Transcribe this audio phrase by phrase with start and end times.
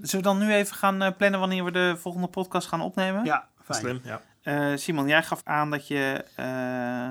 [0.00, 3.24] Zullen we dan nu even gaan eh, plannen wanneer we de volgende podcast gaan opnemen?
[3.24, 3.80] Ja, fijn.
[3.80, 4.20] Slim, ja.
[4.42, 7.10] Eh, Simon, jij gaf aan dat je eh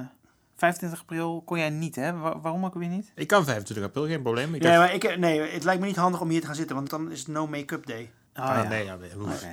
[0.56, 2.14] 25 april kon jij niet, hè?
[2.18, 3.12] Wa- waarom ook weer niet?
[3.16, 4.56] Ik kan 25 april, geen probleem.
[4.56, 6.56] Ik Nee, heb- maar ik, nee, het lijkt me niet handig om hier te gaan
[6.56, 8.12] zitten, want dan is het no make-up day.
[8.36, 8.70] Oh, Ah, ja.
[8.70, 8.98] nee, ja.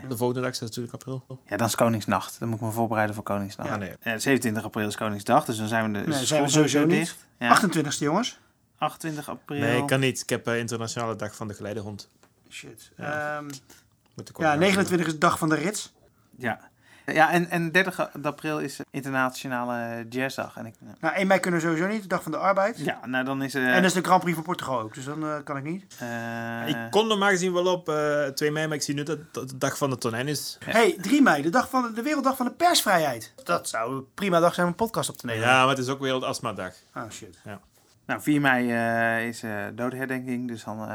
[0.08, 1.24] De volgende dag is natuurlijk april.
[1.46, 2.38] ja, dan is Koningsnacht.
[2.38, 3.68] Dan moet ik me voorbereiden voor Koningsnacht.
[3.70, 3.92] Ja, nee.
[4.02, 6.90] Ja, 27 april is Koningsdag, dus dan zijn we de Nee, zijn we sowieso niet.
[6.90, 7.26] dicht.
[7.38, 7.48] Ja.
[7.48, 8.40] 28ste, jongens.
[8.78, 9.60] 28 april.
[9.60, 10.20] Nee, ik kan niet.
[10.20, 12.10] Ik heb eh, internationale dag van de geleidehond.
[12.54, 12.90] Shit.
[12.96, 13.36] Ja.
[13.36, 13.48] Ehm,
[14.36, 15.92] ja, ook 29 is de dag van de rits.
[16.38, 16.60] Ja.
[17.06, 20.56] Ja, en, en 30 april is internationale jazzdag.
[20.56, 22.78] En ik, Nou, 1 mei kunnen we sowieso niet, de dag van de arbeid.
[22.78, 23.54] ja, nou dan is...
[23.54, 25.62] eh En dat is de Grand Prix van Portugal ook, dus dan eh, kan ik
[25.64, 25.96] niet.
[25.98, 29.18] eh, Ik kon normaal gezien wel op eh 2 mei, maar ik zie nu dat
[29.34, 30.58] dat de dag van de tonijn is.
[30.66, 30.72] Ja.
[30.72, 33.32] hey, 3 mei, de, dag van de, de Werelddag van de Persvrijheid.
[33.44, 35.42] Dat zou een prima dag zijn om een podcast op te nemen.
[35.46, 36.72] Ja, maar het is ook Wereld Astma Dag.
[36.94, 37.38] Oh, shit.
[38.06, 40.88] Nou, 4 mei eh, is eh doodherdenking, dus dan...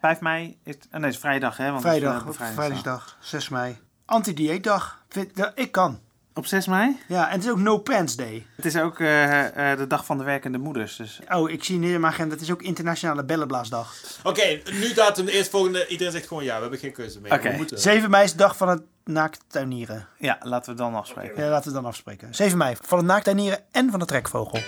[0.00, 0.74] eh 5 mei is...
[0.92, 1.70] Oh nee, is vrijdag, hè?
[1.70, 2.64] Want het is, Vrijdag, eh, op bevrijdingsdag.
[2.64, 3.78] Vrijdagsdag, 6 mei.
[4.04, 5.02] Anti-dieetdag.
[5.54, 6.00] Ik kan.
[6.38, 6.96] Op 6 mei?
[7.08, 8.46] Ja, en het is ook No Pants Day.
[8.56, 11.20] Het is ook eh, eh, de dag van de werkende moeders, dus...
[11.28, 13.94] Oh, ik zie hier in mijn agenda, het is ook Internationale Bellenblaasdag.
[14.22, 15.86] Oké, nu datum de eerstvolgende.
[15.86, 17.32] Iedereen zegt gewoon ja, we hebben geen keuze meer.
[17.32, 17.50] Oké.
[17.50, 17.78] We moeten.
[17.80, 20.06] 7 mei is de dag van het naaktuinieren.
[20.18, 21.44] Ja, laten we dan afspreken.
[21.44, 22.34] Ja, laten we dan afspreken.
[22.34, 24.60] 7 mei, van het naaktuinieren en van de trekvogel.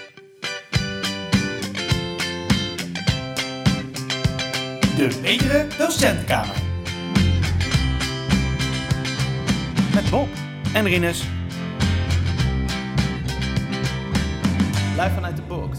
[5.01, 6.57] De betere docentenkamer.
[9.95, 10.29] Met Bob.
[10.75, 11.23] En Rinus.
[14.97, 15.79] Live vanuit de box.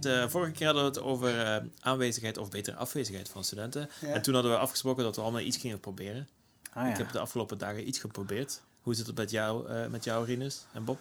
[0.00, 3.90] De vorige keer hadden we het over eh, aanwezigheid of betere afwezigheid van studenten.
[4.00, 4.08] Ja.
[4.08, 6.28] En toen hadden we afgesproken dat we allemaal iets gingen proberen.
[6.72, 8.60] Ah, Ik heb de afgelopen dagen iets geprobeerd.
[8.82, 10.98] Hoe zit het met jou, eh, met jou Rinus en Bob?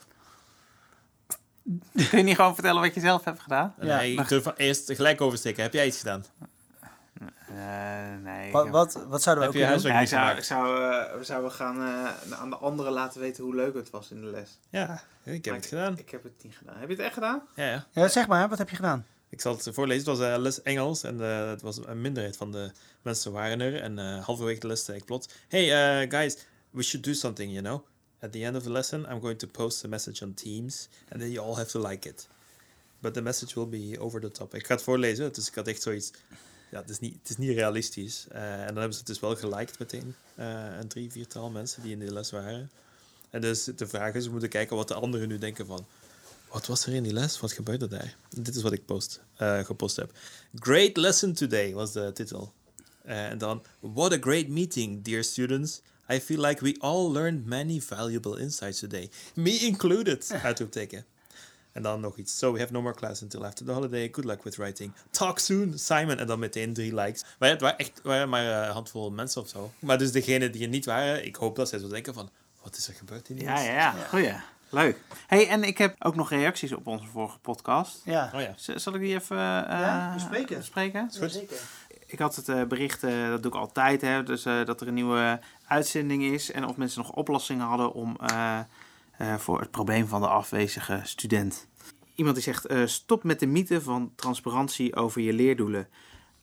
[1.93, 3.73] Kun je niet gewoon vertellen wat je zelf hebt gedaan?
[3.81, 5.63] Ja, nee, ik durf eerst gelijk oversteken.
[5.63, 6.25] Heb jij iets gedaan?
[7.47, 7.55] Eh,
[8.23, 8.51] nee.
[8.51, 9.91] Wat, wat, wat zouden we Heb ook je kunnen doen?
[9.91, 13.21] Ja, ik huiswerk zou, ik zou, eh, we zouden gaan eh, aan de anderen laten
[13.21, 14.59] weten hoe leuk het was in de les.
[14.69, 15.97] Ja, ik heb Maar het gedaan.
[15.97, 16.75] Ik heb het niet gedaan.
[16.77, 17.41] Heb je het echt gedaan?
[17.55, 17.85] Ja, ja.
[17.91, 19.05] Ja, zeg maar, wat heb je gedaan?
[19.33, 20.09] Ik zal het voorlezen.
[20.09, 23.61] Het was eh, les Engels en eh, het was een minderheid van de mensen waren
[23.61, 23.81] er.
[23.81, 25.27] En eh, halverwege de les zei ik plots...
[25.47, 26.37] Hey uh, guys,
[26.69, 27.85] we should do something, you know?
[28.19, 30.89] At the end of the lesson, I'm going to post a message on Teams.
[31.09, 32.27] And then you all have to like it.
[32.99, 34.53] But the message will be over the top.
[34.53, 36.11] Ik ga het voorlezen, dus ik had echt zoiets...
[36.73, 38.25] Ja, het is niet, het is niet realistisch.
[38.29, 40.15] Eh, en dan hebben ze het dus wel geliked meteen.
[40.35, 42.71] Eh een drie, viertal mensen die in de les waren.
[43.29, 45.85] En dus de vraag is, we moeten kijken wat de anderen nu denken van...
[46.49, 47.39] Wat was er in die les?
[47.39, 48.15] Wat gebeurde daar?
[48.29, 50.11] Dit is wat ik post, eh, gepost heb.
[50.55, 52.53] Great lesson today was de titel.
[53.01, 55.81] En dan, what a great meeting, dear students.
[56.09, 59.09] I feel like we all learned many valuable insights today.
[59.33, 61.05] Me included, uitroepteken.
[61.73, 62.37] En dan nog iets.
[62.37, 64.09] So we have no more class until after the holiday.
[64.11, 64.91] Good luck with writing.
[65.11, 66.17] Talk soon, Simon.
[66.19, 67.23] En dan meteen drie likes.
[67.39, 69.71] Maar het waren echt waren maar eh, een handvol mensen of zo.
[69.79, 72.29] Maar dus degenen die er niet waren, ik hoop dat zij zo denken van...
[72.61, 73.91] Wat is er gebeurd in die Ja, ja, ja.
[74.09, 74.33] Goeie.
[74.69, 74.97] Leuk.
[75.27, 78.01] hey, en ik heb ook nog reacties op onze vorige podcast.
[78.05, 78.53] Ja, Oh ja.
[78.79, 80.57] Zal ik die even eh, Ja, bespreken.
[80.57, 81.09] bespreken?
[81.19, 81.31] goed.
[81.31, 81.57] zeker.
[82.05, 84.87] Ik had het eh, bericht, eh, dat doe ik altijd, hè, dus, eh, dat er
[84.87, 86.51] een nieuwe uitzending is.
[86.51, 88.17] En of mensen nog oplossingen hadden om,
[89.39, 91.67] voor het probleem van de afwezige student.
[92.15, 95.87] Iemand die zegt, eh, stop met de mythe van transparantie over je leerdoelen.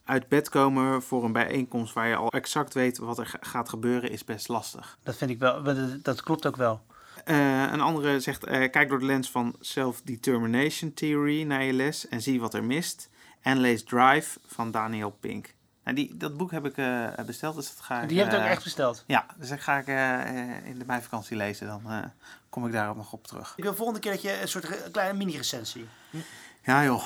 [0.05, 3.69] Uit bed komen voor een bijeenkomst waar je al exact weet wat er ga- gaat
[3.69, 4.97] gebeuren is best lastig.
[5.03, 5.63] Dat vind ik wel,
[6.01, 6.81] dat- klopt ook wel.
[7.25, 12.07] Eh, een andere zegt, eh, kijk door de lens van Self-Determination Theory naar je les
[12.07, 13.09] en zie wat er mist.
[13.41, 15.53] En lees Drive van Daniel Pink.
[15.83, 18.09] Nou, die, dat boek heb ik eh, besteld, dus dat ga ik...
[18.09, 19.03] Die heb je ook eh, echt besteld.
[19.07, 21.67] Ja, dus dat ga ik eh, eh, in de meivakantie lezen.
[21.67, 22.03] Dan eh,
[22.51, 23.53] kom ik daarop nog op terug.
[23.57, 25.87] Ik wil volgende keer dat je een soort kleine mini-recensie.
[26.63, 27.03] Ja joh.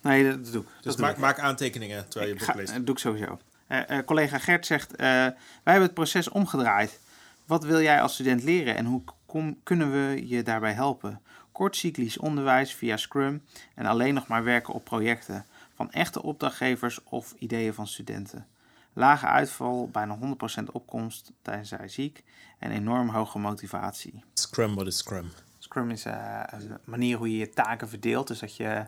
[0.00, 0.68] Nee, dat, dat doe ik.
[0.68, 1.20] Dus dat doe maak, ik.
[1.20, 2.74] maak aantekeningen terwijl je Ik boek leest.
[2.74, 3.38] Dat doe ik sowieso.
[3.66, 7.00] Eh, eh, collega Gert zegt, eh, wij hebben het proces omgedraaid.
[7.46, 11.20] Wat wil jij als student leren en hoe kom- kunnen we je daarbij helpen?
[11.52, 13.42] Kort cyclisch onderwijs via Scrum
[13.74, 18.46] en alleen nog maar werken op projecten van echte opdrachtgevers of ideeën van studenten.
[18.92, 20.18] Lage uitval, bijna
[20.60, 22.22] 100% opkomst tijdens zij ziek
[22.58, 24.24] en enorm hoge motivatie.
[24.32, 25.30] Scrum, wat is Scrum?
[25.58, 28.28] Scrum is eh, een manier hoe je je taken verdeelt.
[28.28, 28.86] Dus dat je,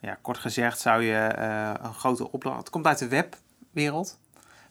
[0.00, 2.58] ja, kort gezegd, zou je eh, een grote opdracht.
[2.58, 4.18] Het komt uit de webwereld.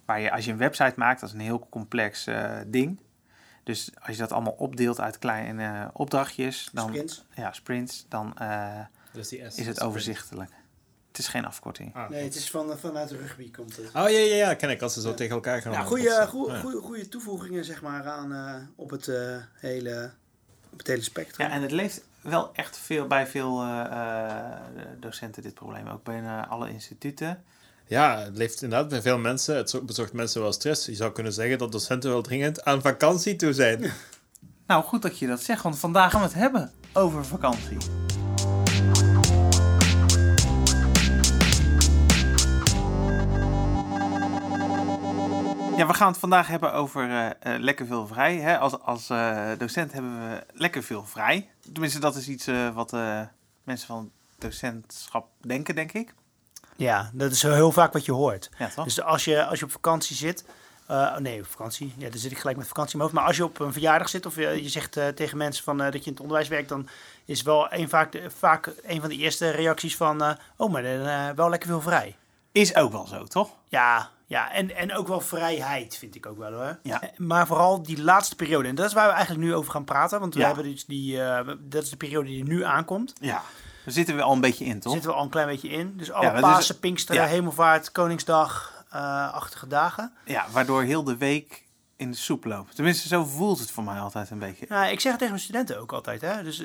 [0.05, 2.99] Waar je, als je een website maakt, dat is een heel complex eh, ding.
[3.63, 7.25] Dus als je dat allemaal opdeelt uit kleine eh, opdrachtjes, dan, Sprints.
[7.35, 8.79] ja, sprints, dan eh,
[9.55, 10.51] is het overzichtelijk.
[11.17, 11.95] Het is geen afkorting.
[11.95, 13.85] Ah, Nee, het is van, vanuit de rugby komt het.
[13.85, 14.81] Oh ja, ja, ja, ken ik.
[14.81, 15.71] Als ze zo tegen elkaar gaan.
[15.71, 20.11] Ja, goede, goede, goede, toevoegingen zeg maar, aan, eh, op, het, eh, hele,
[20.69, 21.47] op het hele spectrum.
[21.47, 24.59] Ja, en het leeft wel echt veel bij veel eh, eh,
[24.99, 25.87] docenten dit probleem.
[25.87, 27.43] Ook bijna alle instituten.
[27.87, 29.55] Ja, het leeft inderdaad bij veel mensen.
[29.55, 30.85] Het zo- bezorgt mensen wel stress.
[30.85, 33.85] Je zou kunnen zeggen dat docenten wel dringend aan vakantie toe zijn.
[34.67, 37.77] Nou, goed dat je dat zegt, want vandaag gaan we het hebben over vakantie.
[45.77, 47.25] Ja, we gaan het vandaag hebben over eh,
[47.56, 48.35] eh, lekker veel vrij.
[48.38, 48.57] Hè?
[48.57, 51.50] Als, als eh, docent hebben we lekker veel vrij.
[51.71, 52.91] Tenminste, dat is iets eh, wat
[53.63, 56.13] mensen van docentschap denken, denk ik.
[56.75, 58.50] Ja, dat is heel vaak wat je hoort.
[58.57, 58.83] Ja, toch?
[58.83, 60.45] Dus als je, als je op vakantie zit.
[60.88, 61.94] eh, nee, op vakantie.
[61.97, 63.21] Ja, dan zit ik gelijk met vakantie in mijn hoofd.
[63.21, 65.94] Maar als je op een verjaardag zit of je, je zegt tegen mensen van, dat
[65.94, 66.88] je in het onderwijs werkt, dan
[67.25, 71.35] is wel een, vaak, de, vaak een van de eerste reacties van: Oh, maar dan,
[71.35, 72.15] wel lekker veel vrij.
[72.51, 73.50] Is ook wel zo, toch?
[73.68, 76.79] Ja, ja en, en ook wel vrijheid, vind ik ook wel hoor.
[76.83, 77.01] Ja.
[77.01, 78.68] Eh, Maar vooral die laatste periode.
[78.68, 80.19] En dat is waar we eigenlijk nu over gaan praten.
[80.19, 80.45] Want we Ja.
[80.45, 83.13] hebben dus die, eh, dat is de periode die nu aankomt.
[83.19, 83.41] Ja.
[83.83, 84.91] Daar zitten we al een beetje in, toch?
[84.94, 85.94] zitten we al een klein beetje in.
[85.97, 87.27] Dus alle Ja, dus- Pasen, Pinksteren, ja.
[87.27, 90.13] Hemelvaart, Koningsdag, eh, achtige dagen.
[90.25, 91.65] Ja, waardoor heel de week
[91.95, 92.75] in de soep loopt.
[92.75, 94.65] Tenminste, zo voelt het voor mij altijd een beetje.
[94.69, 96.21] Nou, ik zeg het tegen mijn studenten ook altijd.
[96.21, 96.44] Hè?
[96.44, 96.59] Dus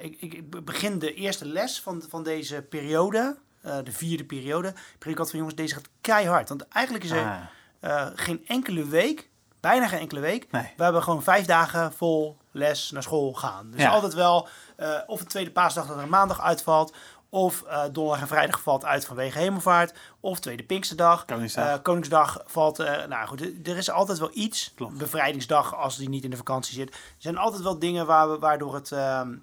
[0.00, 3.36] ik, ik begin de eerste les van, van deze periode,
[3.84, 4.74] de vierde periode.
[4.98, 6.48] Predikant van jongens, deze gaat keihard.
[6.48, 7.36] Want eigenlijk is er Ah,
[7.80, 9.28] eh, geen enkele week,
[9.60, 10.72] bijna geen enkele week, nee.
[10.76, 13.70] waar we gewoon vijf dagen vol les naar school gaan.
[13.70, 13.90] Dus Ja.
[13.90, 16.94] altijd wel, eh, of een tweede paasdag dat er een maandag uitvalt,
[17.30, 21.24] of eh, donderdag en vrijdag valt uit vanwege hemelvaart, of tweede Pinksterdag.
[21.24, 21.66] Koningsdag.
[21.76, 24.72] Eh, Koningsdag valt, eh, nou goed, er- er is altijd wel iets.
[24.74, 24.98] Klopt.
[24.98, 26.88] Bevrijdingsdag, als die niet in de vakantie zit.
[26.94, 29.34] Er zijn altijd wel dingen waar we, waardoor, het, ehm,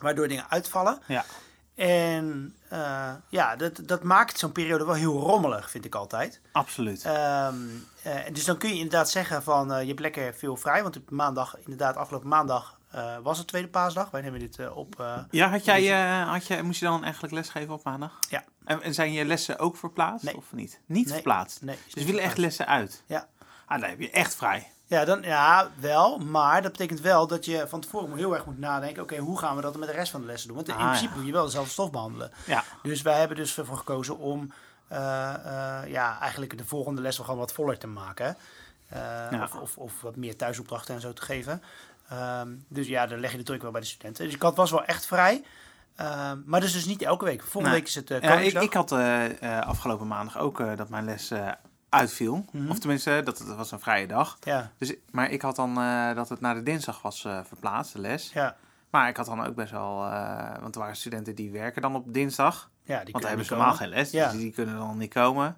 [0.00, 0.98] waardoor dingen uitvallen.
[1.06, 1.24] Ja.
[1.74, 6.40] En eh, ja, dat, dat maakt zo'n periode wel heel rommelig, vind ik altijd.
[6.52, 7.04] Absoluut.
[7.04, 7.48] Eh,
[8.32, 10.82] dus dan kun je inderdaad zeggen van eh, je hebt lekker veel vrij.
[10.82, 12.78] Want op maandag, inderdaad, afgelopen maandag
[13.22, 14.10] was het tweede paasdag.
[14.10, 15.04] Wij nemen dit op.
[15.30, 15.88] Ja, had jij,
[16.22, 18.18] had jij, moest je dan eigenlijk lesgeven op maandag?
[18.28, 18.44] Ja.
[18.64, 20.36] En, en zijn je lessen ook verplaatst Nee.
[20.36, 20.80] of niet?
[20.86, 21.14] Niet Nee.
[21.14, 21.62] verplaatst.
[21.62, 23.02] nee, Dus willen echt lessen uit.
[23.06, 23.28] Ja.
[23.66, 24.70] Ah, dan heb je echt vrij.
[24.90, 26.18] Ja, dan, ja, wel.
[26.18, 29.02] Maar dat betekent wel dat je van tevoren heel erg moet nadenken.
[29.02, 30.56] Oké, hoe gaan we dat met de rest van de lessen doen?
[30.56, 31.16] Want in Ah, principe ja.
[31.16, 32.30] moet je wel dezelfde stof behandelen.
[32.46, 32.64] Ja.
[32.82, 34.52] Dus wij hebben dus ervoor gekozen om
[34.88, 38.36] eh, eh, ja, eigenlijk de volgende les wel gewoon wat voller te maken.
[38.88, 38.98] Eh,
[39.30, 39.42] Ja.
[39.42, 41.62] of, of, of wat meer thuisopdrachten en zo te geven.
[42.08, 44.24] Ehm, dus ja, dan leg je de druk wel bij de studenten.
[44.24, 45.44] Dus ik had was wel echt vrij.
[45.96, 47.42] Ehm, maar dus, dus niet elke week.
[47.42, 48.92] Volgende week is het uh, Ja, ik, ik had
[49.66, 51.32] afgelopen maandag ook dat mijn les
[51.90, 52.44] uitviel.
[52.52, 52.70] Mhm.
[52.70, 54.36] Of tenminste, dat het was een vrije dag.
[54.40, 57.92] Ja, Dus, maar ik had dan eh, dat het naar de dinsdag was eh, verplaatst,
[57.92, 58.32] de les.
[58.32, 58.56] ja,
[58.90, 60.04] Maar ik had dan ook best wel...
[60.06, 62.70] eh, want er waren studenten die werken dan op dinsdag.
[62.82, 62.96] ja.
[63.04, 64.30] Die Want daar hebben ze normaal geen les, Ja.
[64.30, 65.56] dus die kunnen dan niet komen.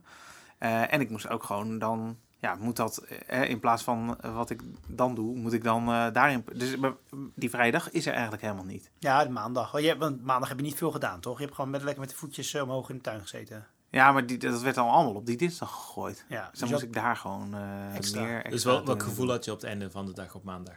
[0.59, 5.15] En ik moest ook gewoon dan, ja, moet dat in plaats van wat ik dan
[5.15, 6.45] doe, moet ik dan daarin.
[6.55, 6.93] Dus maar
[7.35, 8.91] die vrijdag is er eigenlijk helemaal niet.
[8.99, 9.71] Ja, de maandag.
[9.71, 11.37] Want, je, want maandag heb je niet veel gedaan, toch?
[11.39, 13.67] Je hebt gewoon met, lekker met de voetjes omhoog in de tuin gezeten.
[13.93, 16.25] Ja, maar die, dat werd dan allemaal op die dinsdag gegooid.
[16.29, 18.21] Ja, Dus dus dan moest ik daar gewoon eh, Extra.
[18.23, 18.35] meer.
[18.37, 20.77] Extra Dus wel, welk gevoel had je op het einde van de dag op maandag?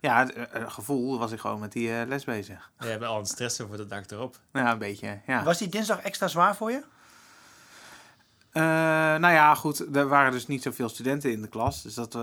[0.00, 2.72] Ja, het eh, gevoel was ik gewoon met die eh, les bezig.
[2.78, 4.40] Je hebt al een stress voor de dag erop.
[4.52, 5.20] Ja, een beetje.
[5.26, 5.42] Ja.
[5.44, 6.84] Was die dinsdag extra zwaar voor je?
[8.50, 11.82] Eh, nou ja, goed, er waren dus niet zoveel studenten in de klas.
[11.82, 12.20] Dus dat, eh,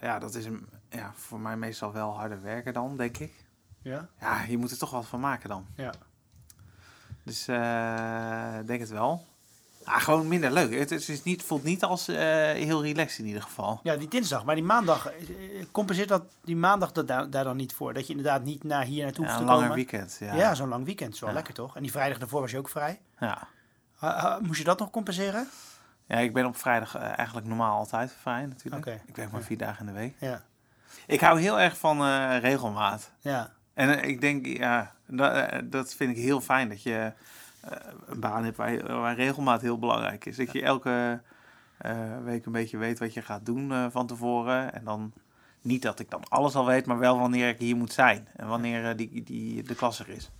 [0.00, 3.46] ja, dat is een, ja, voor mij meestal wel harder werken dan, denk ik.
[3.82, 4.08] Ja.
[4.20, 5.66] Ja, je moet er toch wat van maken dan.
[5.74, 5.92] Ja.
[7.28, 7.48] Dus
[8.60, 9.26] ik denk het wel.
[9.84, 10.78] Ah, gewoon minder leuk.
[10.78, 12.16] Het, is niet, voelt niet als eh,
[12.52, 13.80] heel relaxed in ieder geval.
[13.82, 14.44] Ja, die dinsdag.
[14.44, 15.16] Maar die maandag, eh,
[15.72, 17.92] compenseert dat die maandag dat daar, daar dan niet voor?
[17.94, 19.84] Dat je inderdaad niet naar hier naartoe Ja, hoeft een te langer komen?
[19.84, 20.16] weekend.
[20.20, 20.34] Ja.
[20.34, 21.34] Ja, zo'n lang weekend is wel Ja.
[21.34, 21.76] lekker toch?
[21.76, 23.00] En die vrijdag daarvoor was je ook vrij.
[23.18, 23.48] Ja.
[24.42, 25.48] Moest je dat nog compenseren?
[26.06, 28.86] ja, ik ben op vrijdag eigenlijk normaal altijd vrij natuurlijk.
[28.86, 30.14] Ik werk maar vier dagen in de week.
[30.20, 30.42] Ja.
[31.06, 33.10] Ik hou heel erg van regelmaat.
[33.20, 33.52] Ja.
[33.74, 37.12] En ik denk, ja, dat, eh, dat vind ik heel fijn dat je
[37.60, 37.70] eh,
[38.06, 40.36] een baan hebt waar, waar regelmaat heel belangrijk is.
[40.36, 41.20] Dat je elke
[41.78, 44.74] eh, week een beetje weet wat je gaat doen van tevoren.
[44.74, 45.12] En dan
[45.60, 48.28] niet dat ik dan alles al weet, maar wel wanneer ik hier moet zijn.
[48.36, 50.30] En wanneer die, die, de klas er is.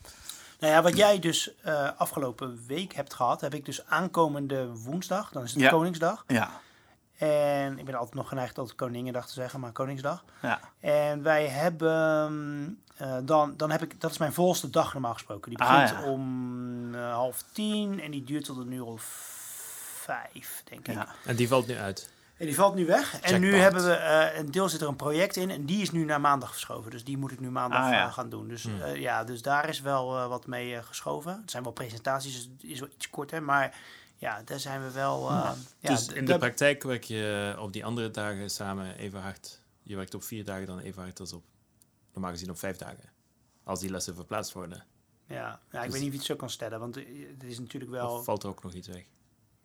[0.61, 1.55] Nou ja, wat jij dus
[1.97, 5.31] afgelopen week hebt gehad, heb ik dus aankomende woensdag.
[5.31, 5.71] Dan is het Ja.
[5.71, 6.25] Koningsdag.
[6.27, 6.51] Ja,
[7.19, 10.25] En ik ben altijd nog geneigd tot Koningendag te zeggen, maar Koningsdag.
[10.43, 10.61] ja.
[10.81, 15.51] En wij hebben eh, dan, dan heb ik, dat is mijn volste dag normaal gesproken.
[15.51, 16.11] Die Ah, begint ja.
[16.11, 19.03] om eh, half tien en die duurt tot een uur of
[20.01, 20.95] vijf, denk ik.
[20.95, 21.09] ja.
[21.25, 22.11] En die valt nu uit.
[22.37, 23.21] En die valt nu weg.
[23.21, 25.91] En nu hebben we, eh, een deel zit er een project in en die is
[25.91, 26.91] nu naar maandag verschoven.
[26.91, 28.11] Dus die moet ik nu maandag Ah, ja.
[28.11, 28.49] gaan doen.
[28.49, 28.81] Dus Hmm.
[28.81, 31.39] eh, ja, dus daar is wel eh, wat mee geschoven.
[31.41, 33.77] Het zijn wel presentaties, dus het is wel iets korter, maar
[34.17, 35.29] ja, daar zijn we wel...
[35.31, 39.61] eh, ja, dus in de praktijk werk je op die andere dagen samen even hard.
[39.83, 41.43] Je werkt op vier dagen dan even hard als op
[42.13, 43.13] normaal gezien op vijf dagen.
[43.65, 44.85] Als die lessen verplaatst worden.
[45.27, 47.45] ja, ja, ik dus- weet niet of je het zo kan stellen, want eh, het
[47.45, 48.11] is natuurlijk wel...
[48.11, 49.05] Of valt er ook nog iets weg?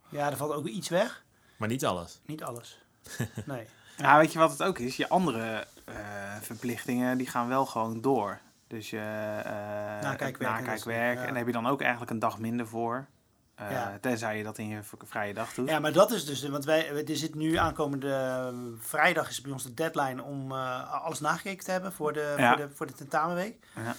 [0.09, 1.25] Ja, er valt ook iets weg.
[1.57, 2.21] Maar niet alles.
[2.25, 2.81] Niet alles.
[3.45, 3.67] Nee.
[3.97, 4.97] Ja, weet je wat het ook is?
[4.97, 8.39] Je andere eh, verplichtingen, die gaan wel gewoon door.
[8.67, 11.11] Dus je uh, Nakijkwerk en ja.
[11.11, 13.07] En daar heb je dan ook eigenlijk een dag minder voor.
[13.55, 13.97] Eh, Ja.
[14.01, 15.69] Tenzij je dat in je vrije dag doet.
[15.69, 19.63] Ja, maar dat is dus, want wij, er zit nu aankomende vrijdag is bij ons
[19.63, 22.47] de deadline om eh, alles nagekeken te hebben voor de, Ja.
[22.57, 23.65] voor de, voor de tentamenweek.
[23.75, 23.95] Ja.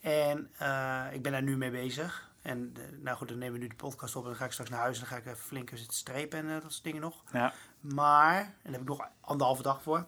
[0.00, 2.28] En eh, ik ben daar nu mee bezig.
[2.42, 4.70] En nou goed, dan nemen we nu de podcast op en dan ga ik straks
[4.70, 7.22] naar huis en dan ga ik even flink zitten strepen en dat soort dingen nog.
[7.32, 7.52] Ja.
[7.80, 10.06] Maar, en daar heb ik nog anderhalve dag voor.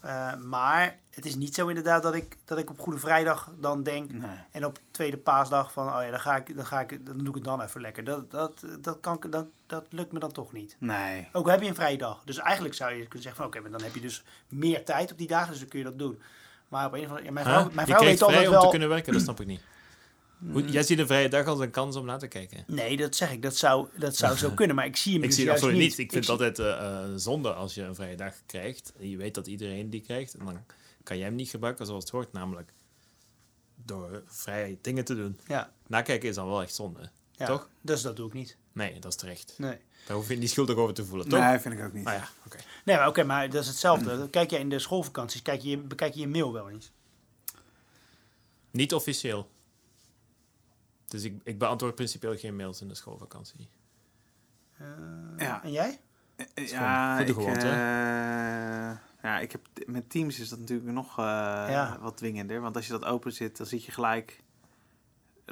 [0.00, 3.82] Eh, maar het is niet zo inderdaad dat ik, dat ik op Goede Vrijdag dan
[3.82, 4.30] denk Nee.
[4.50, 7.28] en op tweede paasdag van, oh ja, dan, ga ik, dan, ga ik, dan doe
[7.28, 8.04] ik het dan even lekker.
[8.04, 10.76] Dat, dat, dat, kan, ik- dat, dat lukt me dan toch niet.
[10.78, 11.28] Nee.
[11.32, 12.22] Ook al heb je een vrije dag.
[12.24, 15.12] Dus eigenlijk zou je kunnen zeggen van, oké, maar dan heb je dus meer tijd
[15.12, 16.20] op die dagen, dus dan kun je dat doen.
[16.68, 17.54] Maar op een of andere ja, mijn Huh?
[17.54, 18.62] vrouw, mijn je vrouw weet altijd vrij om wel...
[18.62, 19.60] te kunnen werken, dat snap ik niet.
[20.52, 22.64] Hoe, jij ziet een vrije dag als een kans om na te kijken.
[22.66, 23.42] Nee, dat zeg ik.
[23.42, 25.82] Dat zou, dat zou zo kunnen, maar ik zie hem Ik dus zie juist absoluut
[25.82, 25.98] niet.
[25.98, 28.92] Ik vind zie- het altijd eh, eh, zonde als je een vrije dag krijgt.
[28.98, 30.34] En je weet dat iedereen die krijgt.
[30.34, 30.64] En dan
[31.02, 32.32] kan jij hem niet gebruiken zoals het hoort.
[32.32, 32.72] Namelijk
[33.84, 35.38] door vrije dingen te doen.
[35.46, 37.10] Ja, Nakijken is dan wel echt zonde.
[37.32, 37.68] ja, Toch?
[37.80, 38.56] dus dat doe ik niet.
[38.72, 39.54] Nee, dat is terecht.
[39.58, 39.78] Nee.
[40.06, 41.40] Daar hoef je niet schuldig over te voelen, toch?
[41.40, 42.06] Nee, vind ik ook niet.
[42.06, 42.56] Ah ja, oké.
[42.84, 44.28] Nee, maar oké, maar dat is hetzelfde.
[44.30, 46.90] Kijk je in de schoolvakanties, kijk je, bekijk je je mail wel eens.
[48.70, 49.50] Niet officieel.
[51.10, 53.68] Dus ik, ik beantwoord principieel geen mails in de schoolvakantie.
[54.78, 54.86] Eh,
[55.36, 55.62] Ja.
[55.62, 56.00] En jij?
[56.36, 60.90] Eh, gewoon Ja, goede ik, gewoonte, eh, ja, ik heb met Teams is dat natuurlijk
[60.90, 61.24] nog eh,
[61.68, 61.98] Ja.
[62.00, 62.60] wat dwingender.
[62.60, 64.42] Want als je dat open zit, dan zit je gelijk.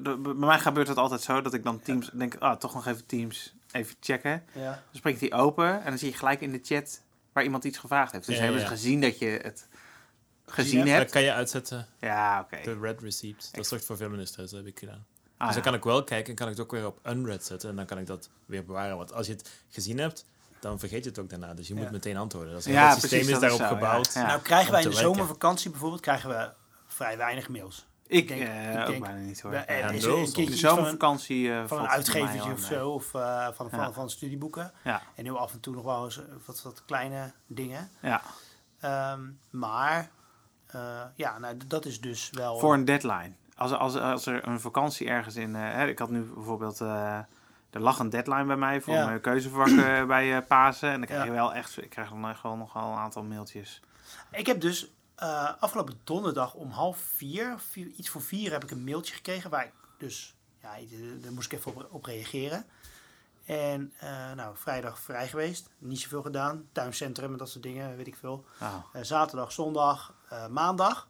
[0.02, 3.06] Bij mij gebeurt het altijd zo dat ik dan Teams denk, ah, toch nog even
[3.06, 4.44] Teams even checken.
[4.54, 4.70] Ja.
[4.70, 7.78] Dan spreekt hij open en dan zie je gelijk in de chat waar iemand iets
[7.78, 8.26] gevraagd heeft.
[8.26, 8.66] Dus Ja, hebben ja.
[8.66, 9.68] ze gezien dat je het
[10.46, 11.02] gezien hebt?
[11.02, 12.62] Dat kan je uitzetten, Ja, oké.
[12.62, 13.54] de red receipt.
[13.54, 15.06] Dat zorgt voor stress, dat heb ik gedaan.
[15.38, 15.70] Ah, dus dan ja.
[15.70, 17.70] kan ik wel kijken en kan ik het ook weer op unread zetten.
[17.70, 18.96] En dan kan ik dat weer bewaren.
[18.96, 20.24] Want als je het gezien hebt,
[20.60, 21.54] dan vergeet je het ook daarna.
[21.54, 21.80] Dus je Ja.
[21.80, 22.52] moet meteen antwoorden.
[22.52, 24.12] Dat is, Ja, het systeem precies, is daarop zo, gebouwd.
[24.14, 24.26] Ja.
[24.26, 26.50] Nou, krijgen wij in de zomervakantie bijvoorbeeld krijgen we
[26.86, 27.86] vrij weinig mails.
[28.06, 29.52] Ik, denk- eh, ik ook denk- bijna niet hoor.
[29.52, 33.70] Ja, nul een de zomervakantie eh, van een mij uitgevertje of zo, of eh, van,
[33.70, 33.92] van, Ja.
[33.92, 34.72] van studieboeken.
[34.84, 37.90] Ja, En heel af en toe nog wel eens eh, wat, wat kleine dingen.
[38.00, 38.22] ja.
[38.80, 40.10] Ehm, maar,
[40.66, 42.58] eh, ja, nou, dat is dus wel...
[42.58, 43.32] Voor een deadline.
[43.58, 45.56] Als, als, als er een vakantie ergens in...
[45.56, 46.80] eh, hè, ik had nu bijvoorbeeld...
[46.80, 47.18] eh,
[47.70, 49.06] er lag een deadline bij mij voor Ja.
[49.06, 49.68] mijn keuzevak
[50.06, 50.88] bij eh, Pasen.
[50.90, 51.26] En dan krijg Ja.
[51.26, 51.82] je wel echt...
[51.82, 53.80] Ik krijg dan echt wel nogal een aantal mailtjes.
[54.30, 58.70] Ik heb dus eh, afgelopen donderdag om half vier, vier- iets voor vier, heb ik
[58.70, 60.68] een mailtje gekregen waar ik dus, ja,
[61.20, 62.64] daar moest ik even op, op reageren.
[63.44, 68.06] En eh, nou, vrijdag vrij geweest, niet zoveel gedaan, tuincentrum en dat soort dingen, weet
[68.06, 68.44] ik veel.
[68.60, 68.74] Oh.
[68.92, 71.08] Eh, zaterdag, zondag, eh, maandag.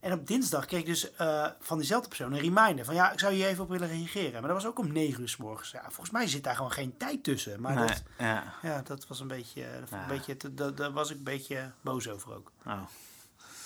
[0.00, 3.18] En op dinsdag kreeg ik dus eh, van diezelfde persoon een reminder van ja, ik
[3.18, 4.32] zou hier even op willen reageren.
[4.32, 5.70] Maar dat was ook om negen uur s morgens.
[5.70, 7.60] Ja, volgens mij zit daar gewoon geen tijd tussen.
[7.60, 8.44] Maar Nee, dat, ja.
[8.62, 10.02] ja, dat was een beetje, dat Ja.
[10.02, 12.50] een beetje dat- daar was ik een beetje boos over ook.
[12.66, 12.80] Oh.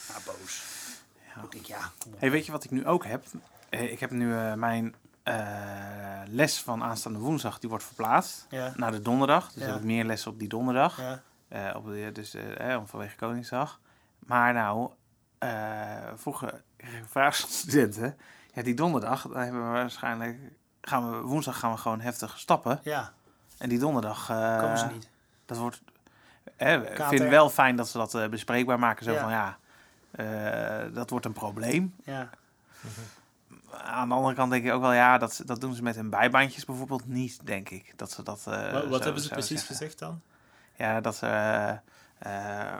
[0.09, 0.63] Ja, boos.
[1.35, 1.43] Ja.
[1.43, 1.91] Ik denk, ja.
[2.17, 3.25] Hey, weet je wat ik nu ook heb?
[3.69, 4.95] Eh, ik heb nu eh, mijn
[6.29, 9.53] les van aanstaande woensdag, die wordt verplaatst Ja, naar de donderdag.
[9.53, 10.97] Dus heb ik meer lessen op die donderdag.
[11.49, 12.35] ja, op de, dus
[12.85, 13.81] vanwege Koningsdag.
[14.19, 14.91] Maar nou,
[15.49, 16.63] eh, vroeger
[17.07, 18.17] van studenten.
[18.53, 20.39] Ja, die donderdag, dan hebben we waarschijnlijk...
[20.81, 22.81] Gaan we, woensdag gaan we gewoon heftig stappen.
[22.83, 23.13] ja,
[23.59, 25.09] En die donderdag, eh, komen ze niet.
[25.47, 25.83] dat wordt...
[26.57, 29.05] eh, ik vind het wel fijn dat ze dat eh, bespreekbaar maken.
[29.05, 29.21] Zo Ja.
[29.21, 29.59] van, ja,
[30.93, 31.95] dat wordt een probleem.
[32.05, 32.31] Ja,
[33.71, 36.11] Aan de andere kant denk ik ook wel, ja, dat, dat doen ze met hun
[36.11, 37.93] bijbaantjes bijvoorbeeld niet, denk ik.
[37.99, 38.43] Dat ze dat.
[38.45, 39.67] wat wat hebben ze precies zeggen.
[39.77, 40.21] gezegd dan?
[40.77, 41.27] Ja, dat ze.
[42.25, 42.79] Eh, eh,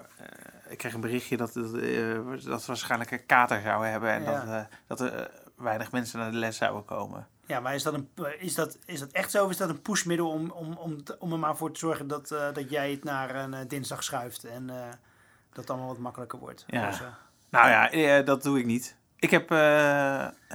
[0.69, 4.23] ik kreeg een berichtje dat, dat, eh, dat ze waarschijnlijk een kater zouden hebben en
[4.23, 4.45] Ja.
[4.45, 7.27] dat, dat er weinig mensen naar de les zouden komen.
[7.47, 8.09] ja maar is dat, een,
[8.39, 11.33] is, dat, is dat echt zo of is dat een pushmiddel om, om, om, om
[11.33, 15.57] er maar voor te zorgen dat, dat jij het naar een dinsdag schuift en dat
[15.57, 16.65] het allemaal wat makkelijker wordt?
[16.67, 16.87] Ja.
[16.87, 17.01] Dus,
[17.49, 18.97] Nou ja, dat doe ik niet.
[19.17, 19.43] Ik heb,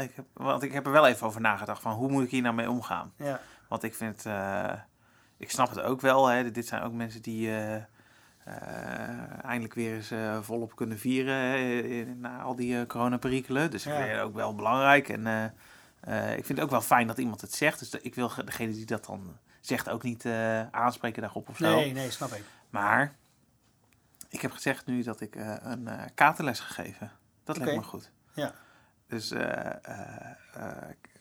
[0.04, 2.42] ik heb, want ik heb er wel even over nagedacht van hoe moet ik hier
[2.42, 3.14] nou mee omgaan.
[3.16, 4.26] ja, Want ik vind,
[5.38, 6.28] ik snap het ook wel.
[6.28, 6.52] Hè.
[6.52, 7.52] Dit zijn ook mensen die
[9.42, 13.72] eindelijk weer eens eh, volop kunnen vieren hè, na al die eh coronaperikelen.
[13.72, 15.10] Dus ik vind het ook wel belangrijk.
[15.10, 15.44] En eh,
[16.00, 17.80] eh, ik vind het ook wel fijn dat iemand het zegt.
[17.80, 21.58] Dus ik wil ge- degene die dat dan zegt ook niet eh, aanspreken daarop of
[21.58, 21.76] zo.
[21.76, 22.44] nee, nee, snap ik.
[22.70, 23.16] Maar
[24.30, 27.12] ik heb gezegd nu dat ik eh, een eh katerles gegeven.
[27.44, 27.82] Dat lijkt Oké.
[27.82, 28.12] me goed.
[28.34, 28.54] Ja.
[29.08, 30.72] Dus eh, eh, eh,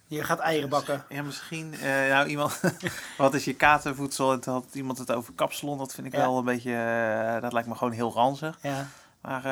[0.09, 1.05] Je gaat eieren bakken.
[1.09, 1.75] ja, misschien.
[1.75, 2.61] eh, nou, iemand.
[3.19, 4.33] wat is je katervoedsel?
[4.33, 5.79] En toen had iemand het over kapsalon.
[5.79, 6.19] Dat vind ik Ja.
[6.21, 6.75] wel een beetje.
[6.75, 8.59] eh, dat lijkt me gewoon heel ranzig.
[8.62, 8.87] Ja,
[9.21, 9.45] Maar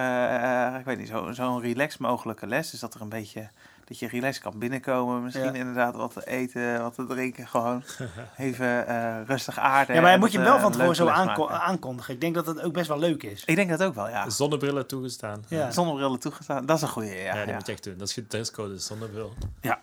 [0.72, 2.70] eh, ik weet niet, zo- zo'n relax mogelijke les.
[2.70, 3.48] Dus dat er een beetje,
[3.84, 5.22] dat je relaxed kan binnenkomen.
[5.22, 5.52] Misschien Ja.
[5.52, 7.46] inderdaad wat te eten, wat te drinken.
[7.48, 7.82] Gewoon
[8.36, 9.94] even eh, rustig aarden.
[9.94, 12.14] Ja, maar en moet je dat, wel van tevoren zo aanko- aankondigen.
[12.14, 13.44] Ik denk dat het ook best wel leuk is.
[13.44, 14.30] Ik denk dat ook wel, ja.
[14.30, 15.44] Zonnebrillen toegestaan.
[15.48, 15.70] Ja.
[15.70, 17.22] Zonnebrillen toegestaan, dat is een goede, ja.
[17.22, 17.96] Ja, ja, die moet je echt doen.
[17.98, 19.34] Dat is je dresscode, zonnebril.
[19.60, 19.80] Ja.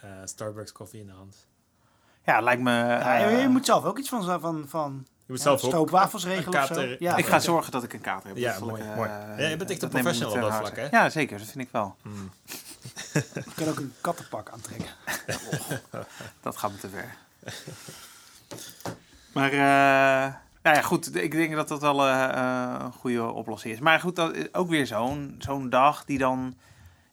[0.00, 1.36] Eh, Starbucks koffie in de hand.
[2.24, 2.70] Ja, lijkt me...
[2.70, 5.70] Ja, eh, je, moet zelf ook iets van, van, van Je moet ja, zelf ook
[5.70, 6.74] stroopwafels een regelen of zo.
[6.74, 7.16] kater- Ja.
[7.16, 8.36] ik ga zorgen dat ik een kater heb.
[8.36, 9.08] Ja, mooi, ik, eh, mooi.
[9.08, 10.88] Ja, je bent echt een ik professional op dat vlak, hè?
[10.90, 11.38] Ja, zeker.
[11.38, 11.96] Dat vind ik wel.
[12.02, 12.30] Hmm.
[13.12, 14.88] Je kan ook een kattenpak aantrekken.
[16.42, 17.16] Dat gaat me te ver.
[19.32, 21.14] maar, eh, nou ja, goed.
[21.16, 23.80] Ik denk dat dat wel eh, eh, een goede oplossing is.
[23.80, 26.54] Maar goed, dat is ook weer zo'n zo'n dag die dan...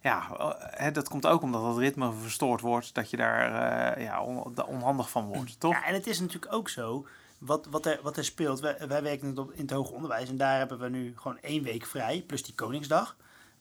[0.07, 2.93] Ja, eh, hè, dat komt ook omdat het ritme verstoord wordt.
[2.93, 5.71] Dat je daar eh, ja, on- onhandig van wordt, toch?
[5.73, 8.59] Ja, en het is natuurlijk ook zo, wat, wat, er, wat er speelt.
[8.59, 11.85] Wij, wij werken in het hoger onderwijs en daar hebben we nu gewoon één week
[11.85, 13.15] vrij, plus die Koningsdag.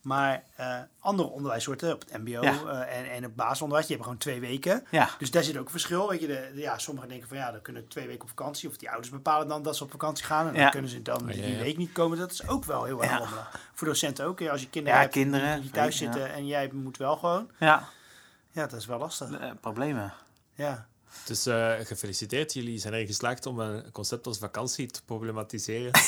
[0.07, 2.41] Maar eh, andere onderwijssoorten, op het mbo Ja.
[2.41, 4.85] eh, en, en het basisonderwijs, die hebben gewoon twee weken.
[4.91, 6.09] Ja, Dus daar zit ook een verschil.
[6.09, 8.69] Weet je, de, de- ja, sommigen denken van ja, dan kunnen twee weken op vakantie.
[8.69, 10.47] Of die ouders bepalen dan dat ze op vakantie gaan.
[10.47, 12.17] En dan kunnen ze dan Oh, ja, die week niet komen.
[12.17, 13.17] Dat is ook wel heel erg Ja.
[13.17, 13.59] rommelig.
[13.73, 14.41] Voor docenten ook.
[14.41, 17.51] Als je kinderen Ja, hebt kinderen, die thuis zitten en jij moet wel gewoon.
[17.59, 17.83] ja.
[18.51, 19.31] Ja, dat is wel lastig.
[19.31, 20.13] eh, problemen.
[20.53, 20.87] Ja.
[21.25, 25.91] Dus eh, gefeliciteerd, jullie zijn erin geslaagd om een concept als vakantie te problematiseren.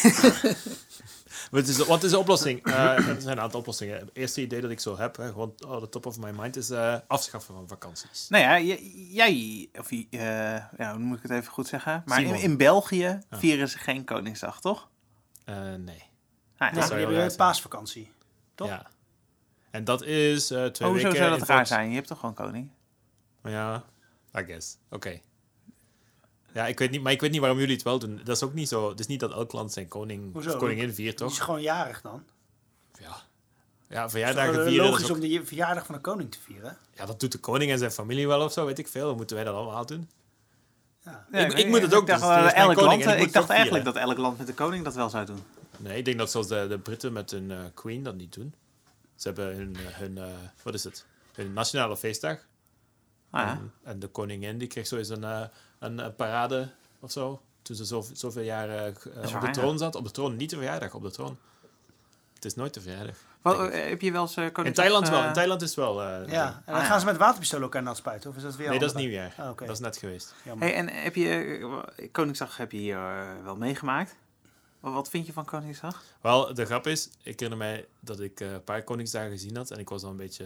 [1.52, 2.64] Het is, wat is de oplossing?
[2.66, 4.00] Eh, er zijn een aantal oplossingen.
[4.00, 6.56] Het eerste idee dat ik zo heb, hè, gewoon on the top of my mind,
[6.56, 8.28] is eh, afschaffen van vakanties.
[8.30, 8.76] Nou ja,
[9.10, 10.10] jij, of eh,
[10.78, 12.04] ja, hoe moet ik het even goed zeggen?
[12.06, 14.90] Maar in, in België vieren ze geen Koningsdag, toch?
[15.46, 16.04] Eh, nee.
[16.58, 16.88] Nou, Nee, ja.
[16.88, 17.36] die hebben een zijn.
[17.36, 18.12] paasvakantie.
[18.56, 18.68] Toch?
[18.68, 18.86] Ja.
[19.72, 21.26] En dat is eh, twee Oh, hoezo weken...
[21.26, 21.90] zou dat raar zijn?
[21.90, 22.70] Je hebt toch gewoon koning?
[23.44, 23.84] Ja,
[24.38, 24.78] I guess.
[24.90, 25.20] Oké.
[26.54, 28.22] Ja, ik weet niet, maar ik weet niet waarom jullie het wel doen.
[28.24, 28.90] Dat is ook niet zo.
[28.90, 30.50] Het is niet dat elk land zijn koning Hoezo?
[30.52, 31.44] of koningin viert, Die is toch?
[31.46, 32.24] gewoon jarig dan.
[33.00, 33.16] Ja.
[33.90, 34.86] Ja, Het verjaardagen is vieren.
[34.86, 36.78] logisch is ook- om de verjaardag van een koning te vieren.
[36.94, 39.08] Ja, dat doet de koning en zijn familie wel of zo, weet ik veel.
[39.08, 40.10] Dan moeten wij dat allemaal doen.
[41.04, 41.28] Ja.
[41.32, 43.96] Ik- ik moet het ook dacht, het is elk land, ik het dacht eigenlijk dat
[43.96, 45.40] elk land met de koning dat wel zou doen.
[45.78, 48.54] Nee, ik denk dat zoals de, de Britten met hun eh, queen dat niet doen.
[49.16, 50.24] Ze hebben hun, eh, hun eh,
[50.64, 51.06] wat is het?
[51.34, 52.38] Hun nationale feestdag.
[53.30, 53.52] Ah, ja.
[53.52, 55.42] En, en de koningin die kreeg zo eens een, eh,
[55.80, 57.42] een, eh, parade of zo.
[57.62, 59.96] Toen ze zo, zoveel jaar eh, g- eh, op waar, de troon zat.
[59.96, 61.38] Op de troon, niet de verjaardag, op de troon.
[62.34, 63.16] Het is nooit de verjaardag.
[63.42, 64.66] Wat, heb je wel eens koning?
[64.66, 65.24] In Thailand wel.
[65.24, 66.02] In Thailand is het wel.
[66.02, 66.88] eh, Ja, en dan Ah, ja.
[66.88, 68.30] gaan ze met waterpistolen elkaar nat spuiten.
[68.30, 69.34] Of is dat weer Nee, dat is nieuwjaar.
[69.38, 69.66] Ah, oké.
[69.66, 70.34] Dat is net geweest.
[70.44, 70.68] Jammer.
[70.68, 73.00] Hey, en heb je Koningsdag heb je hier
[73.44, 74.16] wel meegemaakt?
[74.80, 76.04] Wat- Wat vind je van Koningsdag?
[76.22, 79.72] Wel, de grap is, ik herinner mij dat ik eh, een paar Koningsdagen gezien had.
[79.72, 80.46] En ik was dan een beetje...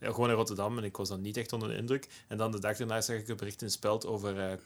[0.00, 2.08] Ja, gewoon in Rotterdam en ik was dan niet echt onder de indruk.
[2.28, 4.38] En dan de dag daarna zag ik een bericht in speld over...
[4.38, 4.58] eh, eh,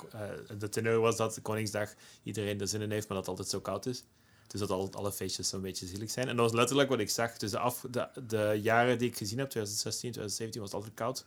[0.59, 3.61] de teneur was dat Koningsdag iedereen er zin in heeft, maar dat het altijd zo
[3.61, 4.05] koud is.
[4.47, 6.29] Dus dat al, alle feestjes zo'n beetje zielig zijn.
[6.29, 7.37] En dat was letterlijk wat ik zag.
[7.37, 10.95] Dus de, af, de, de jaren die ik gezien heb, 2016, 2017, was het altijd
[10.99, 11.25] koud.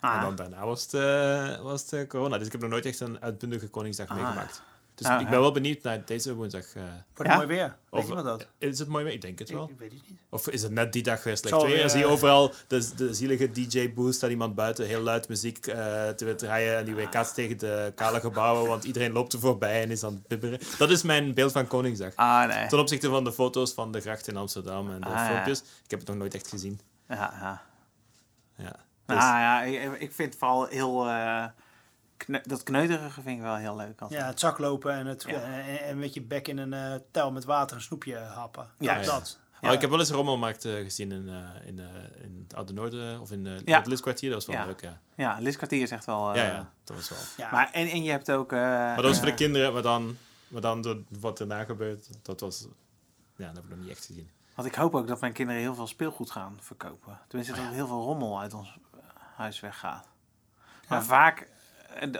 [0.00, 2.36] Ah, En dan daarna was het, eh, was het corona.
[2.38, 4.16] Dus ik heb nog nooit echt een uitbundige Koningsdag Ah.
[4.16, 4.62] meegemaakt.
[4.94, 6.74] Dus Ah, ik ben wel benieuwd naar deze woensdag.
[6.74, 6.82] eh,
[7.14, 7.36] Wordt Ja?
[7.36, 7.76] mooi weer.
[7.90, 8.46] Weet je dat?
[8.58, 9.12] is het mooi weer?
[9.12, 9.68] Ik denk het wel.
[9.68, 10.18] ik weet het niet.
[10.30, 11.82] Of is het net die dag weer slecht weer?
[11.82, 15.66] En zie je eh, overal de, de zielige DJ-boost, staat iemand buiten heel luid muziek
[15.66, 19.38] eh, te draaien en die weer kaatst tegen de kale gebouwen, want iedereen loopt er
[19.38, 20.58] voorbij en is aan het bibberen.
[20.78, 22.12] Dat is mijn beeld van Koningsdag.
[22.16, 22.66] ah nee.
[22.68, 25.26] Ten opzichte van de foto's van de gracht in Amsterdam en de Ah, ja.
[25.26, 25.60] filmpjes.
[25.84, 26.80] Ik heb het nog nooit echt gezien.
[27.08, 27.62] Ja, ja.
[28.56, 28.76] Ja.
[29.06, 31.06] Dus- ja, ik, ik vind het vooral heel...
[31.08, 31.44] eh,
[32.24, 34.00] kne- dat kneuterige vind ik wel heel leuk.
[34.00, 34.20] altijd.
[34.20, 35.40] Ja, het zaklopen en, het, Ja.
[35.42, 38.68] en, en met je bek in een eh tuil met water een snoepje happen.
[38.78, 39.38] Ja, dat.
[39.60, 39.68] Ja.
[39.68, 41.86] Oh, ik heb wel eens een rommelmarkt eh, gezien in, eh, in, eh,
[42.24, 43.78] in het Oude Noorden of in, uh, Ja.
[43.78, 44.30] het Liskwartier.
[44.30, 44.70] Dat was wel Ja.
[44.70, 45.00] leuk, ja.
[45.14, 46.30] Ja, Liz Kwartier is echt wel...
[46.30, 47.18] eh, ja, ja, dat was wel.
[47.36, 47.52] Ja.
[47.52, 48.52] Maar, en, en je hebt ook...
[48.52, 50.16] eh, Maar dat was voor de eh, kinderen, maar dan,
[50.48, 52.66] maar dan door wat erna gebeurt, dat was...
[53.36, 54.30] Ja, dat heb ik nog niet echt gezien.
[54.54, 57.18] Want ik hoop ook dat mijn kinderen heel veel speelgoed gaan verkopen.
[57.28, 58.98] Tenminste, dat er heel veel rommel uit ons eh,
[59.36, 60.08] huis weggaat.
[60.88, 61.04] Maar Ja.
[61.04, 61.46] vaak, eh,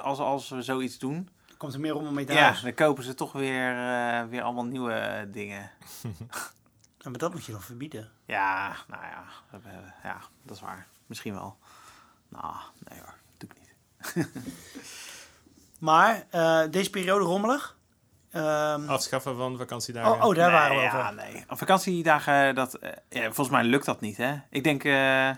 [0.02, 2.60] als, als we zoiets doen, Komt er meer om mee te ja, huis.
[2.60, 5.70] dan kopen ze toch weer, eh, weer allemaal nieuwe eh, dingen.
[7.04, 8.10] Ja, maar dat moet je dan verbieden.
[8.24, 10.86] Ja, nou ja, we hebben- ja, dat is waar.
[11.06, 11.56] Misschien wel.
[12.28, 12.54] Nou,
[12.88, 14.28] nee hoor, doe ik niet.
[15.78, 17.76] Maar eh, deze periode rommelig.
[18.30, 20.12] Ehm, Afschaffen van vakantiedagen.
[20.12, 21.14] oh, oh, daar nee, waren we ja, over.
[21.14, 21.44] nee.
[21.48, 24.34] Op vakantiedagen, dat, eh, ja, volgens mij lukt dat niet, hè?
[24.50, 25.30] Ik denk, eh,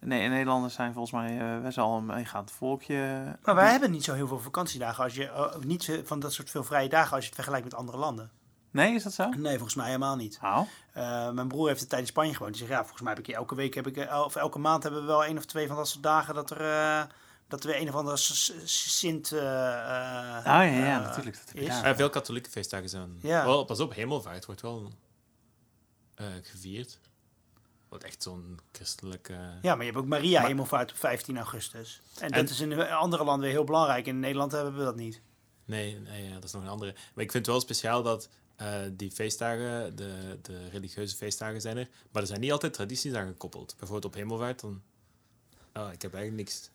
[0.00, 3.24] nee, Nederlanders zijn volgens mij eh, best wel een meegaand volkje.
[3.42, 5.04] Maar wij hebben niet zo heel veel vakantiedagen.
[5.04, 7.64] Als je, eh, niet zo- van dat soort veel vrije dagen als je het vergelijkt
[7.64, 8.30] met andere landen.
[8.70, 9.28] Nee, is dat zo?
[9.28, 10.38] Nee, volgens mij helemaal niet.
[10.42, 10.60] Oh.
[10.92, 12.52] Eh, mijn broer heeft een tijd in Spanje gewoond.
[12.52, 14.82] Die zegt, ja, volgens mij heb ik elke week, heb ik, eh, of elke maand
[14.82, 17.02] hebben we wel één of twee van dat soort dagen dat er, eh,
[17.48, 19.32] dat weer een of andere Sint...
[19.32, 21.36] eh, eh, Oh ja, ja, eh, natuurlijk.
[21.46, 21.66] Dat is.
[21.66, 23.18] Ja, veel katholieke feestdagen zijn.
[23.22, 23.44] Ja.
[23.44, 24.92] Wel, pas op, hemelvaart wordt wel...
[26.14, 26.98] eh, gevierd.
[27.88, 29.32] Wat echt zo'n christelijke...
[29.62, 32.00] Ja, maar je hebt ook Maria Maar- Hemelvaart op 15 augustus.
[32.20, 34.06] En dat is in andere landen weer heel belangrijk.
[34.06, 35.20] In Nederland hebben we dat niet.
[35.64, 36.92] Nee, nee ja, dat is nog een andere.
[36.92, 41.76] Maar ik vind het wel speciaal dat eh, die feestdagen, de, de religieuze feestdagen zijn
[41.76, 43.74] er, maar er zijn niet altijd tradities aan gekoppeld.
[43.78, 44.82] Bijvoorbeeld op hemelvaart, dan...
[45.74, 46.70] Oh, ik heb eigenlijk niks.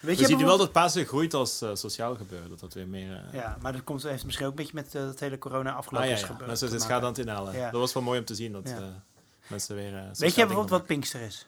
[0.00, 2.48] Weet We zien nu wel dat Pasen groeit als eh, sociaal gebeuren.
[2.48, 3.12] Dat dat weer meer...
[3.12, 5.72] eh, Ja, maar dat komt, heeft misschien ook een beetje met eh, het hele corona
[5.72, 6.26] afgelopen ah, ja, is ja.
[6.26, 6.46] gebeurd.
[6.46, 7.04] Mensen te zijn maken.
[7.04, 7.60] schade aan het inhalen.
[7.64, 7.70] Ja.
[7.70, 9.04] Dat was wel mooi om te zien, dat Ja.
[9.46, 9.92] Eh, mensen weer...
[9.92, 11.46] Weet jij bijvoorbeeld wat Pinkster is?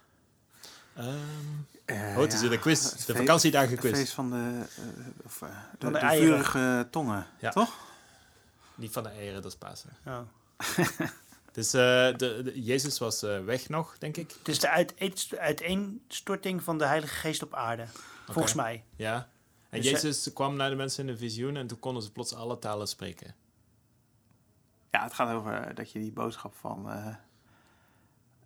[0.94, 1.08] Ehm,
[1.84, 2.82] Eh, oh, het is ja, de quiz.
[2.82, 3.92] De feest- vakantiedagen Het quiz.
[3.92, 5.46] feest van de, eh, of, de,
[5.78, 6.28] Van de de eieren.
[6.44, 7.50] vurige tongen, Ja.
[7.50, 7.74] toch?
[8.74, 9.90] Niet van de eieren, dat is Pasen.
[10.06, 10.20] Oh.
[11.52, 11.80] Dus eh,
[12.16, 14.30] de, de- Jezus was eh, weg nog, denk ik.
[14.38, 17.87] Het is de uiteen- uiteenstorting van de Heilige Geest op aarde.
[18.26, 18.84] Volgens mij.
[18.96, 19.28] Ja.
[19.70, 22.34] En Dus, Jezus kwam naar de mensen in een visioen en toen konden ze plots
[22.34, 23.34] alle talen spreken.
[24.90, 26.88] Ja, het gaat over dat je die boodschap van...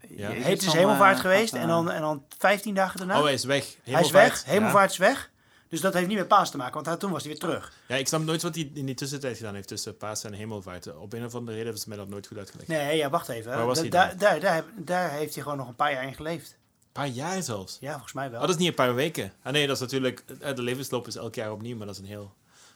[0.08, 0.30] Ja.
[0.30, 3.18] Jezus Het is hemelvaart eh, geweest en, dan, en dan 15 dagen daarna.
[3.18, 3.62] Oh, hij is weg.
[3.64, 4.44] hij is Hemelvaart, weg.
[4.44, 4.50] ja.
[4.50, 5.30] Hemelvaart is weg.
[5.68, 7.72] Dus dat heeft niet met paas te maken, want hij, toen was hij weer terug.
[7.88, 10.96] Ja, ik snap nooit wat hij in die tussentijd gedaan heeft tussen Pasen en Hemelvaart.
[10.96, 12.68] Op een of andere reden heeft ze mij dat nooit goed uitgelegd.
[12.68, 13.50] Nee, ja, wacht even.
[13.56, 14.40] Waar was Da- hij daar, dan?
[14.40, 16.50] daar, daar, heeft hij gewoon nog een paar jaar in geleefd.
[16.50, 17.76] Een paar jaar zelfs.
[17.80, 18.40] Ja, volgens mij wel.
[18.40, 19.32] Oh, dat is niet een paar weken.
[19.42, 20.24] Ah nee, dat is natuurlijk...
[20.40, 22.32] eh, De levensloop is elk jaar opnieuw, maar dat is een heel...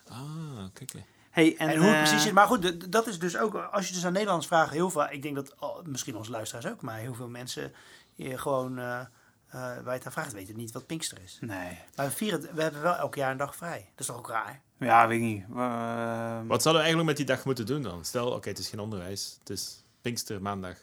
[0.09, 0.19] Ah,
[0.73, 0.93] kijk.
[1.37, 2.33] Hey, en, En, hoe het eh, precies is.
[2.33, 5.23] Maar goed, dat is dus ook, als je dus aan Nederlands vraagt, heel veel, ik
[5.23, 7.73] denk dat oh, misschien onze luisteraars ook, maar heel veel mensen
[8.15, 9.07] je gewoon, eh eh
[9.53, 11.39] waar je het aan vraagt, weten niet wat Pinkster is.
[11.41, 11.79] Nee.
[11.97, 13.79] Maar we, vieren, we hebben wel elk jaar een dag vrij.
[13.91, 14.61] Dat is toch ook raar?
[14.79, 15.45] Ja, weet ik niet.
[15.57, 18.05] Eh, Wat zouden we eigenlijk met die dag moeten doen dan?
[18.05, 19.37] Stel, oké, het is geen onderwijs.
[19.39, 20.77] Het is Pinkster maandag.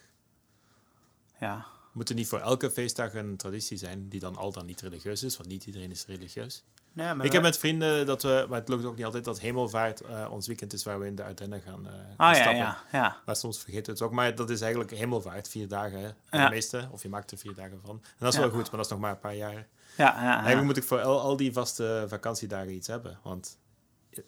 [1.39, 1.66] ja.
[1.92, 5.24] Moet er niet voor elke feestdag een traditie zijn die dan al dan niet religieus
[5.24, 5.38] is?
[5.38, 6.63] Want niet iedereen is religieus.
[6.93, 10.01] Maar Ik heb met vrienden dat we, maar het lukt ook niet altijd, dat Hemelvaart
[10.01, 12.56] eh, ons weekend is waar we in de Ardennen gaan, gaan Ah ja, stappen.
[12.56, 13.17] ja, ja.
[13.25, 14.12] Maar soms vergeten we het ook.
[14.12, 15.99] Maar dat is eigenlijk Hemelvaart, vier dagen.
[15.99, 16.43] Hè, Ja.
[16.45, 16.88] de meeste.
[16.91, 17.95] Of je maakt er vier dagen van.
[18.03, 18.41] En dat is Ja.
[18.41, 19.53] wel goed, maar dat is nog maar een paar jaar.
[19.53, 19.65] Ja,
[19.97, 20.34] ja, ja.
[20.34, 23.19] Eigenlijk moet ik voor al, al die vaste vakantiedagen iets hebben.
[23.23, 23.58] Want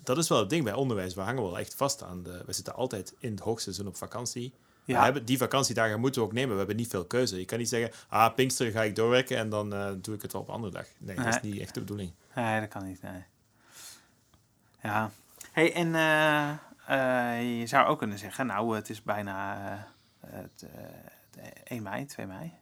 [0.04, 1.14] dat is wel het ding bij onderwijs.
[1.14, 2.44] We hangen wel echt vast aan de...
[2.46, 4.54] We zitten altijd in het hoogseizoen op vakantie.
[4.86, 4.98] Ja.
[4.98, 6.52] We hebben, die vakantiedagen moeten we ook nemen.
[6.52, 7.40] We hebben niet veel keuze.
[7.40, 10.32] Je kan niet zeggen, ah, Pinkster ga ik doorwerken en dan eh, doe ik het
[10.32, 10.86] wel op een andere dag.
[10.98, 12.12] Nee, dat is niet echt de bedoeling.
[12.36, 13.24] Nee, dat kan niet, nee.
[14.86, 15.12] Ja.
[15.52, 16.50] hey, en eh,
[16.88, 19.58] eh, je zou ook kunnen zeggen, nou, het is bijna
[20.20, 20.84] het, eh,
[21.32, 22.54] het 1 mei, 2 mei.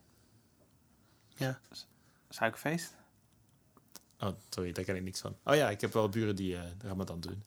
[1.36, 1.60] Ja.
[2.30, 2.96] Suikerfeest.
[4.20, 5.36] Oh, sorry, daar ken ik niks van.
[5.44, 7.44] Oh ja, ik heb wel buren die Ramadan doen.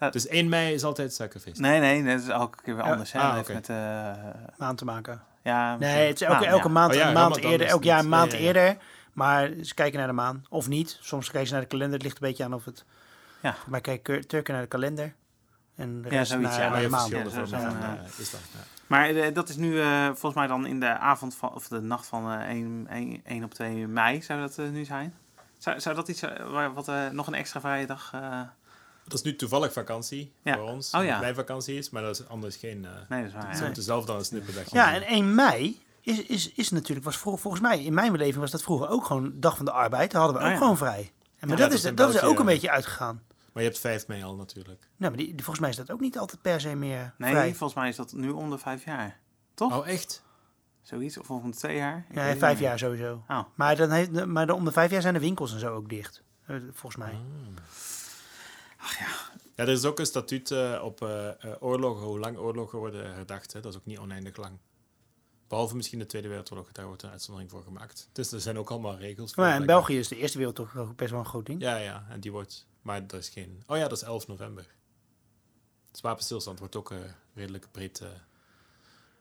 [0.00, 0.10] Ja.
[0.10, 1.60] Dus 1 mei is altijd suikerfeest.
[1.60, 2.90] Nee, nee, dat is elke keer weer Ja.
[2.90, 3.12] anders.
[3.12, 3.20] Hè?
[3.20, 4.12] Ah, Dat met, eh,
[4.56, 5.22] maand te maken.
[5.42, 6.72] ja, Nee, het is elke, maan, elke ja.
[6.72, 8.48] maand, Oh ja, een maand Ramadan eerder, is elk jaar een maand ja, ja, ja.
[8.48, 8.76] eerder.
[9.12, 10.44] Maar ze kijken naar de maan.
[10.48, 10.98] Of niet.
[11.00, 11.94] Soms kijken ze naar de kalender.
[11.94, 12.84] Het ligt een beetje aan of het...
[13.42, 13.54] Ja.
[13.66, 15.14] Mij kijken Turken naar de kalender.
[15.76, 16.70] En de Ja, zoiets, naar, ja.
[16.80, 17.94] naar Maar je de hebt maan.
[17.94, 18.40] Ja, islam.
[18.52, 18.58] Ja.
[18.86, 21.80] Maar eh, dat is nu eh, volgens mij dan in de avond van, of de
[21.80, 25.14] nacht van eh 1, 1, 1 op 2 mei zou dat nu zijn.
[25.58, 26.22] Zou, zou dat iets,
[26.74, 28.12] wat eh, nog een extra vrije dag?
[29.10, 30.54] Dat is nu toevallig vakantie Ja.
[30.54, 30.94] voor ons.
[30.94, 31.20] Oh ja.
[31.20, 32.84] Mijn vakantie is, maar dat is anders geen...
[32.84, 33.52] eh nee, dat is waar.
[33.54, 33.64] Ze Ja.
[33.66, 37.60] moeten zelf dan een snipperdagje Ja, en 1 mei is, is, is natuurlijk, was volgens
[37.60, 40.10] mij, in mijn beleving was dat vroeger ook gewoon dag van de arbeid.
[40.10, 40.62] Daar hadden we Oh ook ja.
[40.62, 41.12] gewoon vrij.
[41.38, 43.22] En maar Ja, dat, dat is, is dat is er ook een beetje uitgegaan.
[43.52, 44.88] Maar je hebt 5 mei al natuurlijk.
[44.96, 47.48] Nou, maar die, volgens mij is dat ook niet altijd per se meer Nee, vrij.
[47.54, 49.18] volgens mij is dat nu de vijf jaar.
[49.54, 49.78] Toch?
[49.78, 50.22] Oh, echt?
[50.82, 52.06] Zoiets, of twee jaar?
[52.10, 53.22] Ik het vijf jaar sowieso.
[53.28, 53.40] Oh.
[53.54, 55.88] Maar, dan heeft, maar dan om de vijf jaar zijn de winkels en zo ook
[55.88, 56.22] dicht.
[56.46, 57.18] Eh, Volgens mij.
[58.78, 63.14] Ja, er is ook een statuut eh, op eh, eh, oorlogen, hoe lang oorlogen worden
[63.14, 63.52] herdacht.
[63.52, 63.60] Hè.
[63.60, 64.58] Dat is ook niet oneindig lang.
[65.48, 68.08] Behalve misschien de Tweede Wereldoorlog, daar wordt een uitzondering voor gemaakt.
[68.12, 69.44] Dus er zijn ook allemaal regels voor.
[69.44, 71.60] Maar in België is de Eerste Wereldoorlog best wel een groot ding.
[71.60, 72.66] Ja, ja, en die wordt...
[72.82, 73.62] Maar dat is geen...
[73.66, 74.66] Oh ja, dat is 11 november.
[75.90, 76.98] Het wapenstilstand wordt ook eh,
[77.34, 78.02] redelijk breed...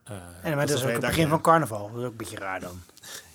[0.03, 1.29] En, maar dat is ook het begin hè.
[1.29, 1.87] van carnaval.
[1.87, 2.79] Dat is ook een beetje raar dan.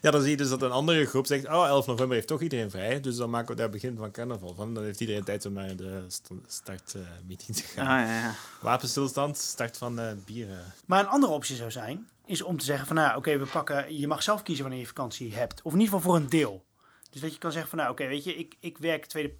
[0.00, 1.46] Ja, dan zie je dus dat een andere groep zegt...
[1.46, 3.00] Oh, 11 november heeft toch iedereen vrij.
[3.00, 4.74] Dus dan maken we daar begin van carnaval van.
[4.74, 6.06] Dan heeft iedereen tijd om naar de
[6.46, 8.00] startmeeting te Ah, gaan.
[8.06, 8.34] ja, ja.
[8.60, 10.72] Wapenstilstand, start van eh bieren.
[10.86, 13.98] Maar een andere optie zou zijn, is om te zeggen van nou, oké, we pakken,
[13.98, 15.62] je mag zelf kiezen wanneer je vakantie hebt.
[15.62, 16.64] Of in ieder geval voor een deel.
[17.10, 19.32] Dus dat je kan zeggen van nou, oké, weet je, ik, ik werk tweede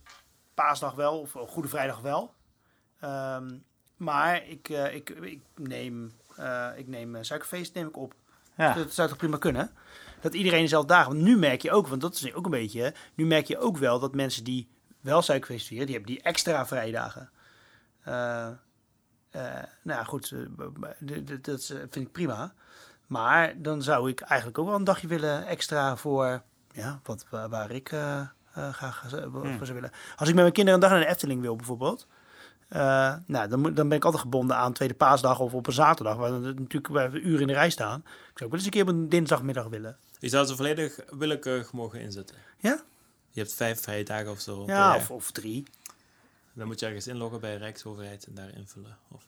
[0.54, 2.34] paasdag wel, of Goede Vrijdag wel.
[3.00, 3.48] Ehm,
[3.96, 8.14] maar ik, eh, ik, ik neem, eh, ik neem eh, suikerfeest neem ik op.
[8.56, 8.74] Ja.
[8.74, 9.70] Dat zou toch prima kunnen?
[10.20, 11.12] Dat iedereen dezelfde dagen.
[11.12, 12.94] Want nu merk je ook, want dat is ook een beetje.
[13.14, 14.68] Nu merk je ook wel dat mensen die
[15.00, 17.30] wel suikerfeest vieren, die hebben die extra vrijdagen.
[18.00, 18.46] Eh,
[19.30, 22.52] eh, nou ja, goed, eh, dat vind ik prima.
[23.06, 27.48] Maar dan zou ik eigenlijk ook wel een dagje willen extra voor ja, wat, waar,
[27.48, 29.64] waar ik eh, graag eh, voor Hmm.
[29.64, 29.90] zou willen.
[30.16, 32.06] Als ik met mijn kinderen een dag naar de Efteling wil bijvoorbeeld.
[33.26, 36.40] Nou, dan, dan ben ik altijd gebonden aan tweede paasdag of op een zaterdag, waar
[36.40, 37.98] we natuurlijk een uur in de rij staan.
[38.00, 38.04] Ik
[38.38, 39.96] zou ook wel eens een keer op een dinsdagmiddag willen.
[40.18, 42.36] Je zou ze volledig willekeurig mogen inzetten.
[42.58, 42.82] Ja?
[43.30, 44.64] Je hebt vijf vrije dagen of zo.
[44.66, 45.64] Ja, of, of drie.
[46.52, 48.98] Dan moet je ergens inloggen bij de Rijksoverheid en daar invullen.
[49.10, 49.26] Of...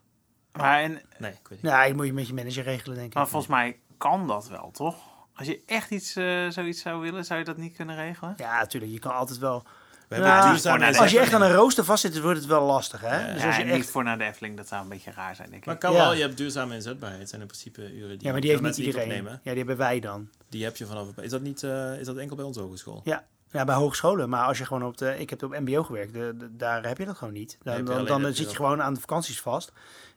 [0.52, 1.72] Maar, en, Nee, ik weet niet.
[1.72, 3.14] Nou, je moet je met je manager regelen, denk ik.
[3.14, 4.96] maar volgens mij kan dat wel, toch?
[5.34, 8.34] Als je echt iets, eh, zoiets zou willen, zou je dat niet kunnen regelen?
[8.36, 8.92] Ja, natuurlijk.
[8.92, 9.62] Je kan altijd wel.
[10.10, 10.52] We Ja,
[10.98, 13.32] Als je echt aan een rooster vastzit, dan wordt het wel lastig, hè?
[13.32, 13.72] Dus Ja, als je echt...
[13.74, 15.66] niet voor naar de Efteling, dat zou een beetje raar zijn, denk ik.
[15.66, 15.98] Maar kan Ja.
[15.98, 17.28] wel, je hebt duurzame inzetbaarheid.
[17.28, 19.02] zijn in principe uren die, Ja, maar die heeft niet iedereen.
[19.02, 19.32] opnemen.
[19.32, 20.28] Ja, die hebben wij dan.
[20.48, 21.06] Die heb je vanaf...
[21.16, 23.00] Is dat, niet, eh, is dat enkel bij onze hogeschool?
[23.04, 23.24] Ja.
[23.50, 24.28] Ja, bij hogescholen.
[24.28, 25.18] Maar als je gewoon op de...
[25.18, 26.12] Ik heb op mbo gewerkt.
[26.12, 27.58] De, de- daar heb je dat gewoon niet.
[27.62, 29.72] Dan, dan, zit je gewoon aan de vakanties vast.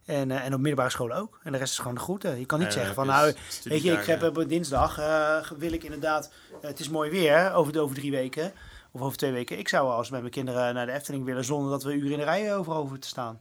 [0.05, 1.39] En, eh, en op middelbare scholen ook.
[1.43, 2.39] En de rest is gewoon de groeten.
[2.39, 3.05] Je kan niet Ja, zeggen van...
[3.05, 4.97] je Nou, weet je, ik heb op dinsdag...
[4.99, 6.31] eh, wil ik inderdaad...
[6.61, 8.53] het is mooi weer over, de, over drie weken.
[8.95, 9.57] Of over twee weken.
[9.59, 11.45] Ik zou als met mijn kinderen naar de Efteling willen...
[11.45, 13.39] zonder dat we uren in de rij over hoeven te staan.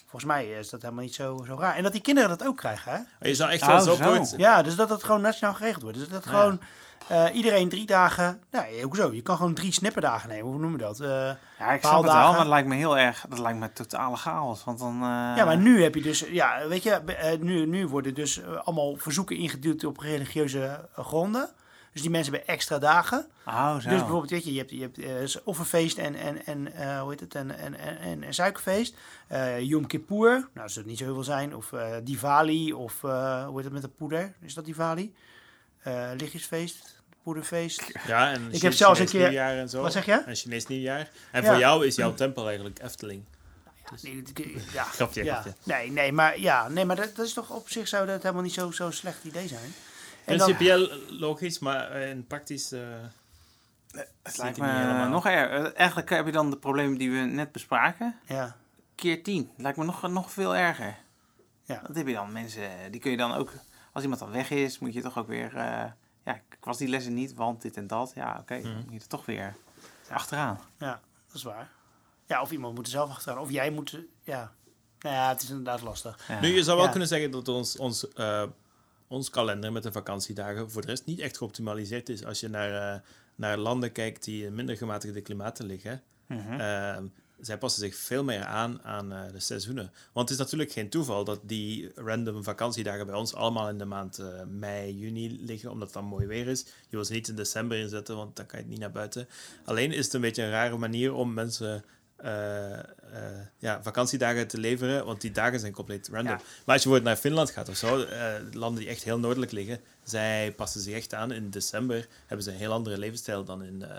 [0.00, 1.74] Volgens mij is dat helemaal niet zo, zo raar.
[1.76, 3.28] En dat die kinderen dat ook krijgen, hè?
[3.28, 4.04] Je zou echt wel zo zo.
[4.12, 4.34] kort...
[4.36, 5.98] Ja, dus dat dat gewoon nationaal geregeld wordt.
[5.98, 6.30] Dus dat Ja.
[6.30, 6.60] gewoon
[7.08, 8.40] eh, iedereen drie dagen.
[8.50, 9.12] Nou, hoezo?
[9.12, 10.44] Je kan gewoon drie snipperdagen nemen.
[10.50, 11.00] Hoe noemen we dat?
[11.00, 12.28] Eh, Ja, ik snap het wel, Paaldagen.
[12.30, 14.64] maar dat lijkt me heel erg, dat lijkt me totale chaos.
[14.64, 14.94] Want dan...
[14.94, 15.00] eh,
[15.36, 18.56] ja, maar nu heb je dus, ja, weet je, eh, nu, nu worden dus eh,
[18.64, 20.64] allemaal verzoeken ingeduwd op religieuze
[20.96, 21.50] eh, gronden.
[21.92, 23.26] Dus die mensen hebben extra dagen.
[23.46, 23.88] Oh, zo.
[23.88, 24.98] Dus bijvoorbeeld, weet je, je hebt, je hebt
[25.34, 28.94] eh, offerfeest en, en, en eh, hoe heet het, en, en, en, en, suikerfeest.
[29.28, 31.56] Eh Yom Kippur, nou, dat zullen niet zo heel veel zijn.
[31.56, 34.32] Of eh, Diwali, of eh, hoe heet het met de poeder?
[34.40, 35.14] Is dat Diwali?
[35.82, 37.82] Eh lichtjesfeest, poederfeest.
[38.06, 39.82] Ja, en heb Chine- zelfs een Chinees keer- nieuwjaar en zo.
[39.82, 40.22] Wat zeg je?
[40.26, 41.10] En Chinees nieuwjaar.
[41.30, 41.48] En Ja.
[41.48, 43.22] voor jou is jouw tempel eigenlijk Efteling.
[44.02, 45.40] Nee, ik- ja, Grapje, ja.
[45.40, 45.54] grapje.
[45.62, 48.42] Nee, nee, maar, ja, nee, maar dat, dat is toch op zich zou dat helemaal
[48.42, 49.74] niet zo'n zo slecht idee zijn.
[50.24, 52.72] Principieel logisch, maar eh, in praktisch...
[52.72, 52.80] eh,
[54.22, 55.08] Het lijkt me helemaal.
[55.08, 55.74] nog erger.
[55.74, 58.16] Eigenlijk heb je dan de problemen die we net bespraken.
[58.26, 58.56] ja,
[58.94, 59.50] Keer 10.
[59.56, 60.96] Lijkt me nog, nog veel erger.
[61.64, 61.82] Ja.
[61.86, 62.32] Dat heb je dan.
[62.32, 63.52] Mensen, die kun je dan ook...
[63.92, 65.56] Als iemand dan weg is, moet je toch ook weer...
[65.56, 65.84] eh,
[66.24, 68.12] ja, ik was die lessen niet, want dit en dat.
[68.14, 68.54] Ja, oké.
[68.54, 68.62] Mhm.
[68.64, 69.54] Dan moet je er toch weer
[70.10, 70.60] achteraan.
[70.78, 71.70] ja, dat is waar.
[72.26, 73.38] Ja, of iemand moet er zelf achteraan.
[73.38, 74.52] Of jij moet, eh, ja.
[75.00, 76.28] Nou ja, het is inderdaad lastig.
[76.28, 76.40] Ja.
[76.40, 76.90] Nu, je zou wel Ja.
[76.90, 78.42] kunnen zeggen dat ons, ons, eh,
[79.12, 82.24] ons kalender met de vakantiedagen voor de rest niet echt geoptimaliseerd is.
[82.24, 83.00] Als je naar, eh,
[83.34, 86.60] naar landen kijkt die in minder gematigde klimaten liggen, Mhm.
[86.60, 87.06] Ehm,
[87.40, 89.92] zij passen zich veel meer aan aan eh, de seizoenen.
[90.12, 93.84] Want het is natuurlijk geen toeval dat die random vakantiedagen bij ons allemaal in de
[93.84, 96.60] maand eh, mei, juni liggen, omdat het dan mooi weer is.
[96.60, 99.28] Je wil ze niet in december inzetten, want dan kan je het niet naar buiten.
[99.64, 101.84] Alleen is het een beetje een rare manier om mensen
[103.58, 106.26] ja, vakantiedagen te leveren, want die dagen zijn compleet random.
[106.32, 106.36] Ja.
[106.36, 109.52] Maar als je bijvoorbeeld naar Finland gaat of zo, eh, landen die echt heel noordelijk
[109.52, 111.32] liggen, zij passen zich echt aan.
[111.32, 113.96] In december hebben ze een heel andere levensstijl dan in eh,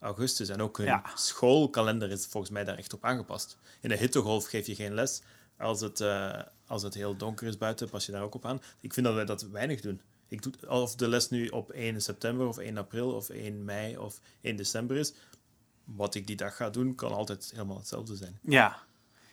[0.00, 0.48] augustus.
[0.48, 1.02] En ook hun Ja.
[1.14, 3.56] schoolkalender is volgens mij daar echt op aangepast.
[3.80, 5.22] In de hittegolf geef je geen les.
[5.58, 8.62] Als het, eh, als het heel donker is buiten, pas je daar ook op aan.
[8.80, 10.00] Ik vind dat wij dat weinig doen.
[10.28, 13.98] Ik doe, of de les nu op 1 september of 1 april of 1 mei
[13.98, 15.12] of 1 december is,
[15.96, 18.38] wat ik die dag ga doen, kan altijd helemaal hetzelfde zijn.
[18.42, 18.76] Ja.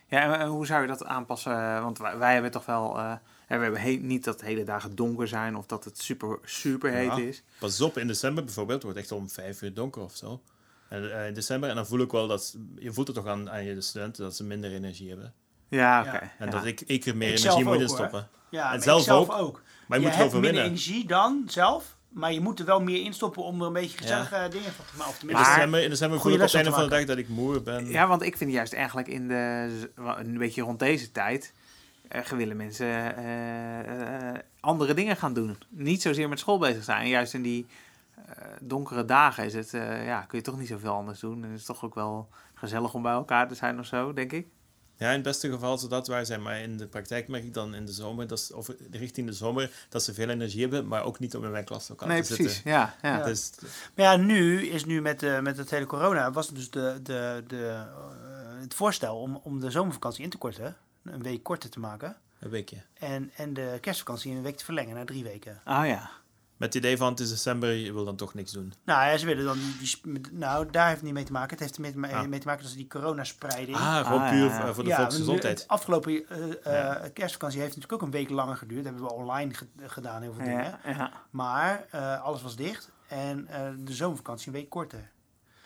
[0.08, 1.82] Ja, en en hoe zou je dat aanpassen?
[1.82, 2.98] Want wij, wij hebben toch wel...
[2.98, 3.04] eh,
[3.48, 6.92] ja, we hebben he- niet dat hele dagen donker zijn of dat het super, super
[6.92, 7.18] heet Ja.
[7.18, 7.44] is.
[7.60, 10.42] Pas op, in december bijvoorbeeld wordt het echt om 5 uur donker of zo.
[10.90, 13.50] En, eh, in december, en dan voel ik wel dat, je voelt het toch aan,
[13.50, 15.34] aan je studenten dat ze minder energie hebben.
[15.70, 16.14] Ja, Ja.
[16.16, 16.32] oké.
[16.40, 16.52] En ja.
[16.52, 17.90] dat ik, ik er meer Ik energie moet hoor.
[17.90, 18.30] stoppen.
[18.50, 19.38] Ja, En zelf ik zelf ook.
[19.38, 19.62] ook.
[19.88, 20.64] Maar je, je moet hebt erover minder winnen.
[20.66, 23.98] energie dan zelf, maar je moet er wel meer in stoppen om er een beetje
[23.98, 25.12] gezellige dingen van te maken.
[25.12, 26.96] Of In tenminste- Maar- december, in december voel Goeie ik op het einde van de
[26.96, 27.88] dag dat ik moe ben.
[27.88, 31.54] Ja, want ik vind juist eigenlijk in de, een beetje rond deze tijd,
[32.08, 35.58] eh willen mensen eh, eh, andere dingen gaan doen.
[35.70, 37.02] Niet zozeer met school bezig zijn.
[37.02, 37.66] En juist in die
[38.60, 41.44] donkere dagen is het, eh, ja, kun je toch niet zoveel anders doen.
[41.44, 44.32] En het is toch ook wel gezellig om bij elkaar te zijn of zo, denk
[44.32, 44.48] ik.
[44.98, 46.42] Ja, in het beste geval zou dat waar zijn.
[46.42, 49.34] Maar in de praktijk merk ik dan in de zomer, dat ze, of richting de
[49.34, 52.54] zomer, dat ze veel energie hebben, maar ook niet om in mijn nee, te precies.
[52.54, 52.72] zitten.
[52.72, 53.18] Ja, ja.
[53.18, 53.24] Ja.
[53.24, 53.52] Dus,
[53.96, 57.00] Maar ja, nu is nu met, de, met het hele corona, was het dus de,
[57.04, 61.70] de, de, eh, het voorstel om, om de zomervakantie in te korten, een week korter
[61.70, 62.18] te maken.
[62.40, 62.78] een weekje.
[62.94, 65.62] En, en de kerstvakantie een week te verlengen naar drie weken.
[65.66, 66.12] Oh ja.
[66.58, 68.74] Met het idee van het is december, je wil dan toch niks doen.
[68.86, 71.50] Nou ja, ze willen dan die, nou daar heeft het niet mee te maken.
[71.50, 72.26] Het heeft er mee, Ah.
[72.28, 73.78] mee te maken dat ze die coronaspreiding.
[73.78, 75.58] Ah, gewoon Ah, puur ja, eh, voor de Ja, volksgezondheid.
[75.58, 76.30] De afgelopen
[76.64, 78.84] eh, eh, kerstvakantie heeft natuurlijk ook een week langer geduurd.
[78.84, 80.64] Dat hebben we online ge- gedaan, heel veel dingen.
[80.64, 81.12] Ja, ja.
[81.30, 85.12] Maar eh, alles was dicht en eh, de zomervakantie een week korter.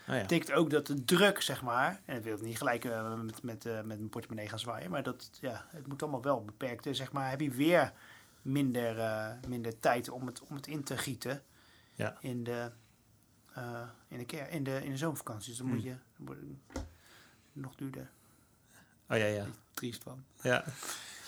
[0.06, 0.20] Ah, ja.
[0.22, 2.84] betekent ook dat de druk, zeg maar, en ik wil het niet gelijk
[3.24, 6.44] met, met, eh, met mijn portemonnee gaan zwaaien, maar dat, ja, het moet allemaal wel
[6.44, 6.86] beperkt.
[6.86, 7.92] eh, Zeg maar, heb je weer
[8.42, 11.42] minder, eh, minder tijd om het, om het in te gieten
[11.94, 12.16] Ja.
[12.20, 12.70] in, de,
[13.54, 15.48] eh, in, de, ker- in, de, in de zomervakantie.
[15.48, 15.88] Dus dan moet Hmm.
[15.88, 16.60] je dan
[17.52, 18.10] nog duurder.
[19.08, 19.46] Oh ja, ja.
[19.74, 20.24] Triest van.
[20.42, 20.64] ja.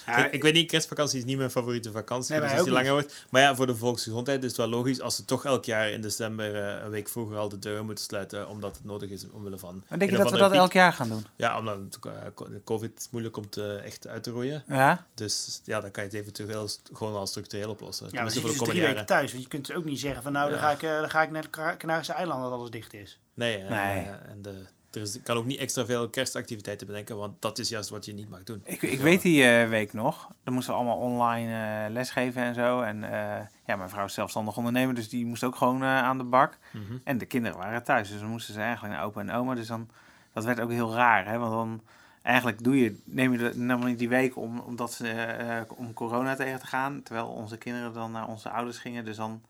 [0.06, 2.32] Ja, ik, ik weet niet, kerstvakantie is niet mijn favoriete vakantie.
[2.32, 3.24] Nee, dus als die langer wordt.
[3.30, 6.00] Maar ja, voor de volksgezondheid is het wel logisch als ze toch elk jaar in
[6.00, 9.58] december eh, een week vroeger al de deuren moeten sluiten, omdat het nodig is omwille
[9.58, 9.84] van.
[9.88, 11.26] Maar denk je dat we dat elk jaar gaan doen?
[11.36, 12.12] Ja, omdat eh,
[12.50, 14.64] de COVID moeilijk komt eh, echt uit te roeien.
[14.68, 15.06] Ja?
[15.14, 18.06] Dus ja, dan kan je het eventueel gewoon wel structureel oplossen.
[18.06, 19.06] Ja, maar dan voor zit de je dus komende drie jaren.
[19.06, 19.30] weken thuis.
[19.30, 21.22] Want je kunt dus ook niet zeggen van nou, dan, ga ik, eh, dan ga
[21.22, 23.18] ik naar de Cana- Canarische eilanden dat alles dicht is.
[23.34, 24.06] Nee, Nee.
[24.28, 24.54] en de,
[24.94, 28.12] er is, kan ook niet extra veel kerstactiviteiten bedenken, want dat is juist wat je
[28.12, 28.61] niet mag doen.
[28.64, 30.28] Ik, ik weet die eh, week nog.
[30.44, 32.81] Dan moesten we allemaal online eh, lesgeven en zo.
[32.81, 36.24] En eh, ja, mijn vrouw is zelfstandig ondernemer, dus die moest ook gewoon aan de
[36.24, 36.59] bak.
[36.70, 36.98] Mhm.
[37.05, 39.55] En de kinderen waren thuis, dus dan moesten ze eigenlijk naar opa en oma.
[39.55, 39.88] Dus dan,
[40.33, 41.38] dat werd ook heel raar, hè?
[41.38, 41.83] Want dan,
[42.22, 46.35] eigenlijk doe je, neem je de, namelijk niet die week om, omdat ze, om corona
[46.35, 47.02] tegen te gaan.
[47.02, 49.05] Terwijl onze kinderen dan naar onze ouders gingen.
[49.05, 49.42] Dus dan,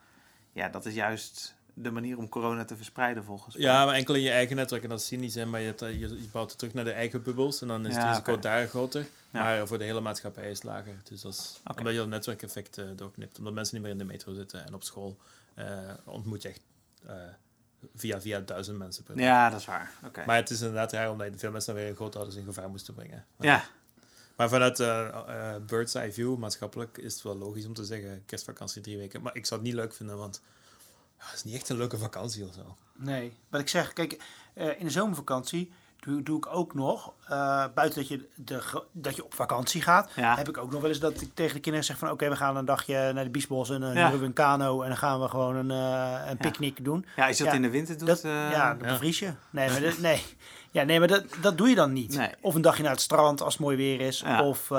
[0.52, 3.64] ja, dat is juist de manier om corona te verspreiden volgens mij.
[3.64, 4.82] Ja, maar enkel in je eigen netwerk.
[4.82, 6.84] En dat is cynisch, hè, maar je, hebt, eh, je, je bouwt het terug naar
[6.84, 7.62] de eigen bubbels.
[7.62, 9.06] En dan is het Ja, risico daar groter.
[9.30, 9.42] Ja.
[9.42, 10.94] Maar voor de hele maatschappij is het lager.
[11.04, 13.38] Dus dat is omdat je dat netwerkeffect eh, doorknipt.
[13.38, 14.66] Omdat mensen niet meer in de metro zitten.
[14.66, 15.18] En op school
[15.54, 15.66] eh,
[16.04, 16.60] ontmoet je echt
[17.94, 19.24] via, via duizend mensen per dag.
[19.24, 19.92] Ja, dat is waar.
[20.04, 20.22] Oké.
[20.26, 22.94] Maar het is inderdaad raar omdat veel mensen dan weer hun grootouders in gevaar moesten
[22.94, 23.24] brengen.
[23.36, 23.64] Maar, Ja,
[24.36, 24.76] maar vanuit
[25.66, 29.22] bird's eye view, maatschappelijk, is het wel logisch om te zeggen kerstvakantie drie weken.
[29.22, 30.42] Maar ik zou het niet leuk vinden, want
[31.30, 32.76] het is niet echt een leuke vakantie of zo.
[32.96, 34.22] Nee, wat ik zeg, kijk,
[34.54, 35.72] eh, in de zomervakantie
[36.06, 38.60] doe, doe ik ook nog, eh, buiten dat je, de,
[38.92, 40.36] dat je op vakantie gaat, Ja.
[40.36, 42.36] heb ik ook nog wel eens dat ik tegen de kinderen zeg van oké, we
[42.36, 44.04] gaan een dagje naar de Biesbos en dan Ja.
[44.04, 47.06] huren we een kano en dan gaan we gewoon een, eh, een picknick doen.
[47.16, 48.06] ja je dat Ja, in de winter doet...
[48.08, 48.92] Dat, eh, ja, dan ja.
[48.92, 49.32] bevries je.
[49.50, 50.22] Nee, maar dat, nee.
[50.70, 52.16] Ja, nee, maar dat, dat doe je dan niet.
[52.16, 52.28] Nee.
[52.40, 54.20] Of een dagje naar het strand als het mooi weer is.
[54.20, 54.42] Ja.
[54.42, 54.76] Of, eh,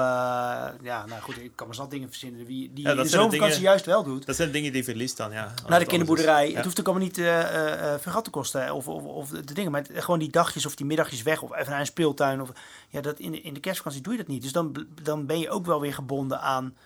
[0.81, 3.17] ja, nou goed, ik kan me zat dingen verzinnen die, die Ja, dat in de
[3.17, 4.25] zomervakantie juist wel doet.
[4.25, 5.53] Dat zijn dingen die je verliest dan, ja.
[5.67, 6.49] Naar de kinderboerderij.
[6.49, 6.55] Ja.
[6.55, 8.73] Het hoeft ook allemaal niet eh eh, eh, veel geld te kosten.
[8.73, 9.71] Of, of, of de dingen.
[9.71, 11.41] Maar gewoon die dagjes of die middagjes weg.
[11.41, 12.41] Of even naar een speeltuin.
[12.41, 12.51] Of,
[12.89, 14.41] ja, dat in, de, in de kerstvakantie doe je dat niet.
[14.41, 16.77] Dus dan, dan ben je ook wel weer gebonden aan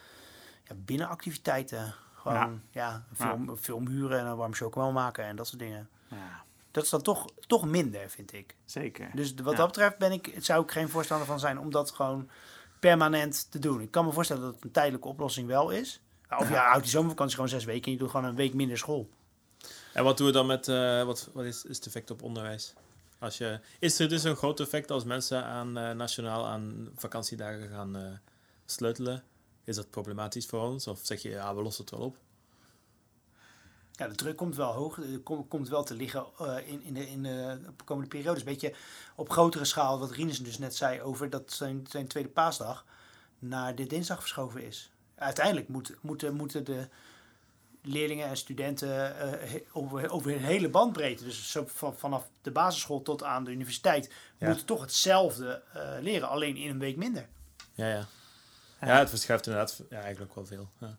[0.64, 1.94] ja, binnenactiviteiten.
[2.16, 2.94] Gewoon ja.
[3.10, 5.90] een, film, een film huren en een warm chocomel maken en dat soort dingen.
[6.10, 8.56] ja, Dat is dan toch, toch minder, vind ik.
[8.66, 9.10] zeker.
[9.14, 9.58] Dus wat Ja.
[9.58, 12.30] dat betreft ben ik, zou ik geen voorstander van zijn om dat gewoon
[12.80, 13.82] permanent te doen.
[13.82, 16.02] Ik kan me voorstellen dat het een tijdelijke oplossing wel is.
[16.38, 18.78] Of ja, houd die zomervakantie gewoon zes weken en je doet gewoon een week minder
[18.78, 19.10] school.
[19.94, 22.74] En wat doen we dan met, eh, wat, wat is, is het effect op onderwijs?
[23.20, 27.70] Als je, is er dus een groot effect als mensen aan, eh, nationaal aan vakantiedagen
[27.70, 28.12] gaan eh,
[28.66, 29.24] sleutelen?
[29.64, 30.88] Is dat problematisch voor ons?
[30.88, 32.18] Of zeg je, ja, we lossen het wel op?
[33.92, 34.98] Ja, de druk komt wel hoog.
[34.98, 38.40] Er kom- komt wel te liggen eh, in, in, de, in de komende periodes.
[38.40, 38.74] Een beetje
[39.16, 42.86] op grotere schaal, wat Rinus dus net zei over dat zijn, zijn tweede paasdag
[43.40, 44.92] naar de dinsdag verschoven is.
[45.16, 46.88] Uiteindelijk moet, moeten, moeten de
[47.88, 53.02] leerlingen en studenten eh, over, over een hele bandbreedte, dus zo van, vanaf de basisschool
[53.02, 54.48] tot aan de universiteit, Ja.
[54.48, 57.28] moeten toch hetzelfde eh, leren, alleen in een week minder.
[57.74, 58.06] Ja, ja.
[58.82, 60.70] Ja, het verschuift inderdaad ja, eigenlijk wel veel.
[60.80, 60.96] Ja.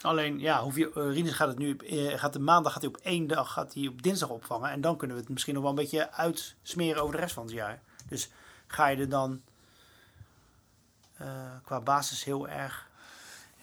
[0.00, 2.90] Alleen, ja, hoef je, uh, Rinus gaat het nu, eh, gaat de maandag gaat hij
[2.90, 4.70] op één dag, gaat hij op dinsdag opvangen.
[4.70, 7.44] En dan kunnen we het misschien nog wel een beetje uitsmeren over de rest van
[7.44, 7.82] het jaar.
[8.08, 8.30] Dus
[8.66, 9.42] ga je er dan
[11.16, 11.26] eh,
[11.64, 12.88] qua basis heel erg...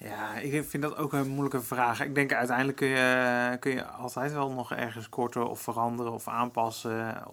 [0.04, 2.02] Ja, ik vind dat ook een moeilijke vraag.
[2.02, 6.28] Ik denk uiteindelijk kun je, kun je altijd wel nog ergens korten of veranderen of
[6.28, 7.24] aanpassen.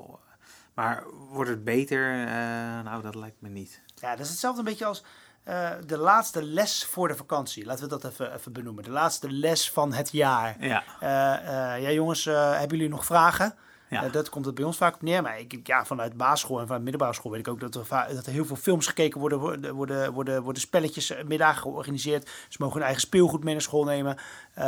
[0.74, 2.26] Maar wordt het beter?
[2.26, 3.80] Eh, nou, dat lijkt me niet.
[3.94, 5.04] Ja, dat is hetzelfde een beetje als
[5.42, 7.64] eh, de laatste les voor de vakantie.
[7.64, 8.84] Laten we dat even, even benoemen.
[8.84, 10.56] De laatste les van het jaar.
[10.60, 13.54] Ja, Eh, ja, jongens, hebben jullie nog vragen?
[13.88, 14.04] Ja.
[14.04, 15.22] Eh, dat komt het bij ons vaak op neer.
[15.22, 18.26] Maar ik, ja, vanuit basisschool en vanuit middelbare school weet ik ook dat er, dat
[18.26, 19.38] er heel veel films gekeken worden.
[19.38, 22.30] Worden, worden, worden, worden spelletjes, eh, middagen georganiseerd.
[22.48, 24.16] Ze mogen hun eigen speelgoed mee naar school nemen.
[24.54, 24.64] Eh,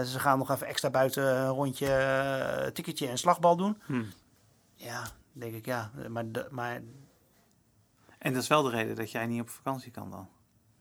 [0.00, 3.78] ze gaan nog even extra buiten een rondje, eh, ticketje en slagbal doen.
[3.86, 4.02] Hm.
[4.74, 5.90] Ja, denk ik, ja.
[6.08, 6.80] Maar, maar
[8.18, 10.28] en dat is wel de reden dat jij niet op vakantie kan dan.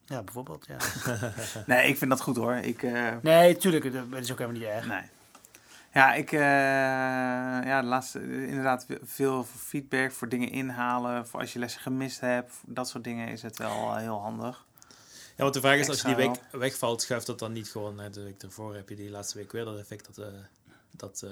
[0.05, 0.77] ja, bijvoorbeeld, ja.
[1.65, 2.55] Nee, ik vind dat goed hoor.
[2.55, 2.81] Ik,
[3.21, 4.87] Nee, tuurlijk, dat is ook helemaal niet erg.
[4.87, 5.03] nee.
[5.93, 6.39] Ja, ik, eh,
[7.69, 11.27] ja, de laatste, inderdaad veel feedback voor dingen inhalen.
[11.27, 14.65] Voor als je lessen gemist hebt, dat soort dingen is het wel eh, heel handig.
[15.35, 17.95] Ja, want de vraag is, als je die week wegvalt, schuift dat dan niet gewoon
[17.95, 18.75] naar de week ervoor?
[18.75, 20.33] Heb je die laatste week weer dat effect dat, eh,
[20.91, 21.25] dat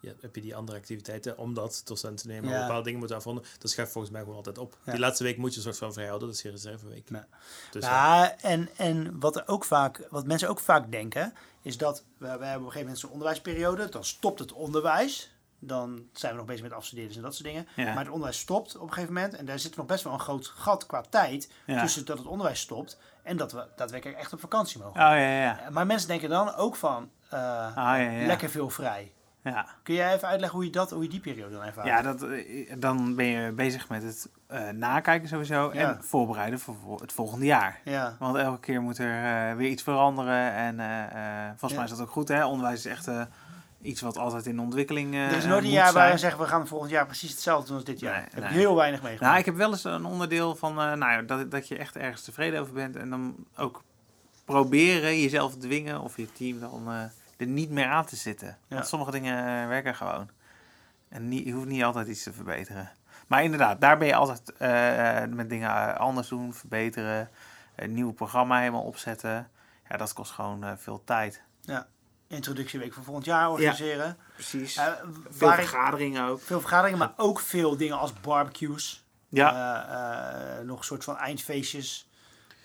[0.00, 2.60] ja, heb je die andere activiteiten, omdat docenten nemen Ja.
[2.60, 4.76] bepaalde dingen moeten afronden, dat schuift volgens mij gewoon altijd op.
[4.84, 4.90] Ja.
[4.92, 7.08] Die laatste week moet je een soort van vrijhouden, dat is je reserveweek.
[7.08, 7.26] Ja.
[7.70, 8.22] Dus ja.
[8.22, 12.24] Ja, en, en wat, er ook vaak, wat mensen ook vaak denken, is dat we,
[12.24, 15.34] we hebben op een gegeven moment zo'n onderwijsperiode, dan stopt het onderwijs.
[15.62, 17.66] Dan zijn we nog bezig met afstudeerders en dat soort dingen.
[17.76, 17.84] Ja.
[17.84, 19.34] Maar het onderwijs stopt op een gegeven moment.
[19.34, 21.80] En daar zit nog best wel een groot gat qua tijd Ja.
[21.80, 24.92] tussen dat het onderwijs stopt en dat we daadwerkelijk echt op vakantie mogen.
[25.00, 25.68] Oh ja, ja.
[25.70, 28.26] Maar mensen denken dan ook van, eh, Ah, ja, ja.
[28.26, 29.12] lekker veel vrij.
[29.44, 29.66] Ja.
[29.82, 31.86] Kun jij even uitleggen hoe je, dat, hoe je die periode dan ervaart?
[31.86, 35.88] Ja, dat, eh, dan ben je bezig met het eh, nakijken sowieso Ja.
[35.88, 37.80] en voorbereiden voor het volgende jaar.
[37.84, 38.16] Ja.
[38.18, 40.52] Want elke keer moet er eh, weer iets veranderen.
[40.52, 41.76] En eh, volgens Ja.
[41.76, 42.28] mij is dat ook goed.
[42.28, 42.44] Hè?
[42.46, 43.08] Onderwijs is echt
[43.82, 46.46] iets wat altijd in ontwikkeling eh Er is nooit een jaar waar we zeggen, we
[46.46, 48.12] gaan volgend jaar precies hetzelfde doen als dit jaar.
[48.14, 48.58] Nee, Heb ik nee.
[48.58, 49.26] heel weinig meegemaakt.
[49.26, 52.60] Nou, ik heb wel eens een onderdeel van nou, dat, dat je echt ergens tevreden
[52.60, 52.96] over bent.
[52.96, 53.82] En dan ook
[54.44, 57.10] proberen jezelf te dwingen of je team dan
[57.40, 58.58] er niet meer aan te zitten.
[58.68, 60.30] Want sommige dingen eh, werken gewoon.
[61.08, 62.90] En niet, je hoeft niet altijd iets te verbeteren.
[63.26, 67.30] Maar inderdaad, daar ben je altijd eh, eh, met dingen anders doen, verbeteren.
[67.76, 69.50] Een nieuw programma helemaal opzetten.
[69.88, 71.42] Ja, dat kost gewoon eh, veel tijd.
[72.28, 74.16] Introductieweek voor volgend jaar organiseren.
[74.34, 74.80] Precies.
[75.30, 76.40] Veel vergaderingen ook.
[76.40, 79.04] veel vergaderingen, maar ook veel dingen als barbecues.
[79.28, 82.08] Ja, Eh, eh, nog een soort van eindfeestjes.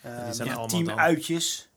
[0.01, 1.69] Eh, ja, teamuitjes.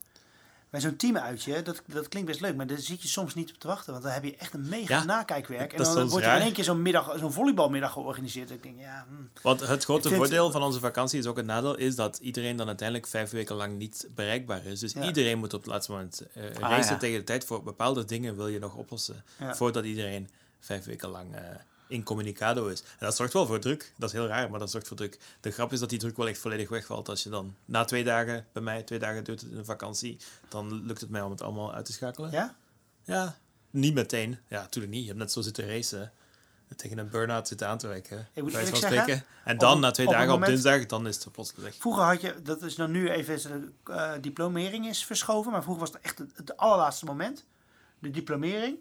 [0.70, 3.58] Bij zo'n teamuitje, dat, dat klinkt best leuk, maar daar zit je soms niet op
[3.58, 3.92] te wachten.
[3.92, 5.72] Want dan heb je echt een mega Ja, nakijkwerk.
[5.72, 8.50] En dan wordt er in één keer zo'n middag, zo'n volleybalmiddag georganiseerd.
[8.50, 9.42] Ik denk, ja, hm.
[9.42, 12.56] Want het grote vind- voordeel van onze vakantie is ook het nadeel, is dat iedereen
[12.56, 14.80] dan uiteindelijk vijf weken lang niet bereikbaar is.
[14.80, 15.04] Dus Ja.
[15.04, 16.98] iedereen moet op het laatste moment uh, Ah, racen ja.
[16.98, 19.24] tegen de tijd voor bepaalde dingen wil je nog oplossen.
[19.52, 20.28] Voordat iedereen
[20.60, 21.42] vijf weken lang eh,
[21.88, 22.80] in communicado is.
[22.80, 23.92] En dat zorgt wel voor druk.
[23.96, 25.18] Dat is heel raar, maar dat zorgt voor druk.
[25.40, 27.08] De grap is dat die druk wel echt volledig wegvalt.
[27.08, 30.18] Als je dan na twee dagen, bij mij twee dagen duurt het in de vakantie,
[30.48, 32.30] dan lukt het mij om het allemaal uit te schakelen.
[32.30, 32.56] ja?
[33.04, 33.36] Ja,
[33.70, 34.38] niet meteen.
[34.48, 35.00] Ja, natuurlijk niet.
[35.02, 36.12] Je hebt net zo zitten racen.
[36.76, 38.28] Tegen een burn-out zitten aan te werken.
[38.32, 39.24] Ik moet van zeggen.
[39.44, 41.74] En dan op- na twee op dagen op moment- dinsdag, dan is het plots weg.
[41.74, 45.84] Vroeger had je, dat is dan nu even, de eh, diplomering is verschoven, maar vroeger
[45.84, 47.44] was het echt het, het allerlaatste moment.
[47.98, 48.76] De diplomering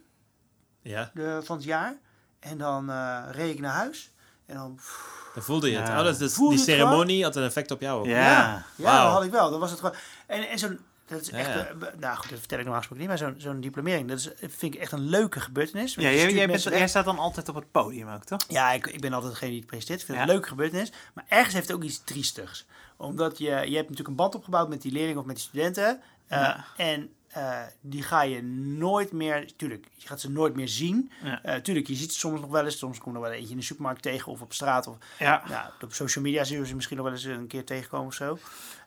[0.82, 1.98] Ja, de, van het jaar.
[2.40, 4.12] En dan eh reed ik naar huis.
[4.46, 5.88] En dan, pff, dan voelde je het.
[5.88, 5.98] Ja.
[6.00, 8.06] Oh, dat is, Voelde die ceremonie had een effect op jou ook.
[8.06, 8.66] Ja.
[8.76, 9.50] ja, dat had ik wel.
[9.52, 9.96] Dat was het gewoon.
[10.28, 11.66] En, en zo'n, dat is Ja, echt, ja.
[12.00, 14.74] nou goed, dat vertel ik normaal gesproken niet, maar zo'n zo'n diplomering, dat is, vind
[14.76, 15.96] ik echt een leuke gebeurtenis.
[15.96, 18.40] Want ja je jij, bent, jij staat dan altijd op het podium ook, toch?
[18.48, 20.00] Ja, ik, ik ben altijd degene die het presenteert.
[20.00, 20.92] Ik vind het een leuke gebeurtenis.
[21.14, 22.66] Maar ergens heeft het ook iets triestigs.
[22.98, 26.02] Omdat je, je hebt natuurlijk een band opgebouwd met die leerlingen of met die studenten.
[26.28, 26.66] eh, Ja.
[26.78, 31.12] En eh, die ga je nooit meer, tuurlijk, je gaat ze nooit meer zien.
[31.24, 31.44] Ja.
[31.44, 32.78] Eh, tuurlijk, je ziet ze soms nog wel eens.
[32.78, 34.88] Soms kom je nog wel eentje in de supermarkt tegen of op straat.
[34.88, 35.44] Of, Ja.
[35.50, 38.14] nou, op social media zullen we ze misschien nog wel eens een keer tegenkomen of
[38.14, 38.38] zo.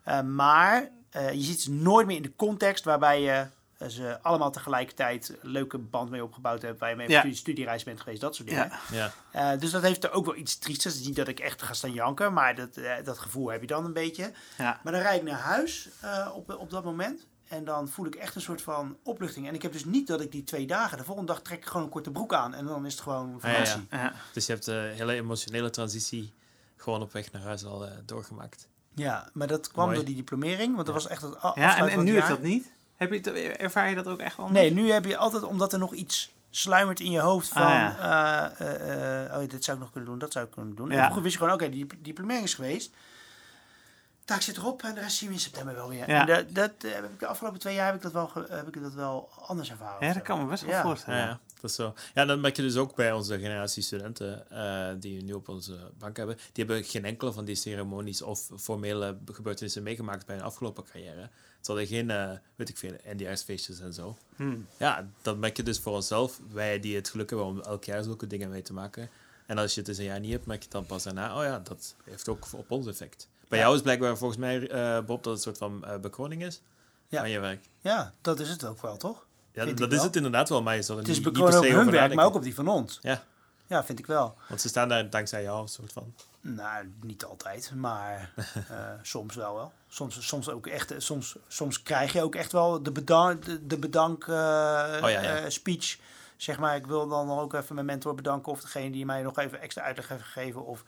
[0.04, 3.46] Eh, maar eh, je ziet ze nooit meer in de context waarbij je
[3.88, 6.78] ze allemaal tegelijkertijd een leuke band mee opgebouwd hebt.
[6.78, 7.18] Waar je mee op Ja.
[7.18, 8.70] studie- studiereis bent geweest, dat soort dingen.
[8.92, 9.12] Ja.
[9.32, 9.52] Ja.
[9.52, 10.92] Eh, dus dat heeft er ook wel iets triestes.
[10.92, 13.60] Het is niet dat ik echt ga staan janken, maar dat, eh, dat gevoel heb
[13.60, 14.32] je dan een beetje.
[14.58, 14.80] Ja.
[14.82, 17.26] Maar dan rijd ik naar huis eh, op, op dat moment.
[17.50, 19.48] En dan voel ik echt een soort van opluchting.
[19.48, 21.66] En ik heb dus niet dat ik die twee dagen, de volgende dag trek ik
[21.66, 22.54] gewoon een korte broek aan.
[22.54, 23.54] En dan is het gewoon ja, ja.
[23.64, 23.86] vakantie.
[23.90, 24.12] Ja.
[24.32, 26.32] Dus je hebt de hele emotionele transitie
[26.76, 28.68] gewoon op weg naar huis al eh, doorgemaakt.
[28.94, 29.96] Ja, maar dat kwam Mooi.
[29.96, 30.74] door die diplomering.
[30.74, 32.72] Want dat was echt het Ja, en, en van nu het is dat niet?
[32.96, 34.60] Heb je het, ervaar je dat ook echt anders?
[34.60, 37.62] Nee, nu heb je altijd, omdat er nog iets sluimert in je hoofd van...
[37.62, 40.74] Ah, eh, eh, eh, oh, dit zou ik nog kunnen doen, dat zou ik kunnen
[40.74, 40.90] doen.
[40.90, 41.02] En Ja.
[41.02, 42.90] vroeger wist je gewoon, oké, die diplomering is geweest.
[44.30, 46.08] Taak zit erop en de rest zien we in september wel weer.
[46.08, 46.20] Ja.
[46.20, 48.66] En dat, dat, eh, heb ik de afgelopen twee jaar heb ik dat wel, heb
[48.68, 50.06] ik dat wel anders ervaren.
[50.06, 50.82] Ja, dat kan me best wel Ja.
[50.82, 51.18] voorstellen.
[51.18, 51.94] Ja, ja, dat is zo.
[52.14, 55.48] Ja, dan merk je dus ook bij onze generatie studenten eh, die we nu op
[55.48, 56.36] onze bank hebben.
[56.52, 61.28] Die hebben geen enkele van die ceremonies of formele gebeurtenissen meegemaakt bij hun afgelopen carrière.
[61.60, 64.16] Ze hadden geen, eh, weet ik veel, NDS-feestjes en zo.
[64.36, 64.66] Hmm.
[64.76, 66.40] Ja, dat merk je dus voor onszelf.
[66.52, 69.10] Wij die het geluk hebben om elk jaar zulke dingen mee te maken.
[69.46, 71.44] En als je het eens een jaar niet hebt, merk je dan pas daarna, oh
[71.44, 73.28] ja, dat heeft ook op ons effect.
[73.50, 76.42] Bij jou is blijkbaar volgens mij, eh, Bob, dat het een soort van eh, bekroning
[76.42, 76.62] is
[77.08, 77.20] Ja.
[77.20, 77.64] van je werk.
[77.80, 79.26] Ja, dat is het ook wel, toch?
[79.52, 80.04] Ja, Vind dat is wel.
[80.06, 82.34] het inderdaad wel, maar je zal er Het is niet, op hun werk, maar ook
[82.34, 82.98] op die van ons.
[83.02, 83.22] Ja,
[83.66, 84.36] Ja, vind ik wel.
[84.48, 86.14] want ze staan daar dankzij jou, soort van.
[86.40, 88.32] Nou, niet altijd, maar
[88.68, 89.72] eh, soms wel wel.
[89.88, 93.78] Soms, soms ook echt, soms, soms krijg je ook echt wel de bedank, de, de
[93.78, 94.34] bedank eh,
[95.02, 95.50] Oh, ja, ja.
[95.50, 95.98] speech.
[96.36, 99.38] Zeg maar, ik wil dan ook even mijn mentor bedanken of degene die mij nog
[99.38, 100.84] even extra uitleg heeft gegeven of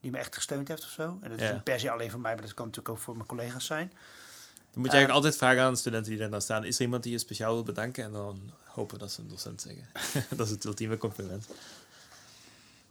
[0.00, 1.18] die me echt gesteund heeft of zo.
[1.22, 3.14] En dat is niet per se alleen voor mij, maar dat kan natuurlijk ook voor
[3.14, 3.88] mijn collega's zijn.
[3.88, 6.64] Dan moet je Eh, eigenlijk altijd vragen aan de studenten die daar dan staan.
[6.64, 8.04] Is er iemand die je speciaal wil bedanken?
[8.04, 9.88] En dan hopen dat ze een docent zeggen.
[10.36, 11.48] dat is het ultieme compliment.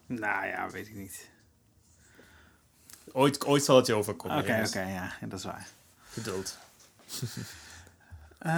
[0.06, 1.30] Nou ja, weet ik niet.
[3.12, 4.38] Ooit, ooit zal het je overkomen.
[4.38, 5.68] Oké, oké, ja, dat is waar.
[6.10, 6.58] Geduld.
[8.40, 8.52] Eh,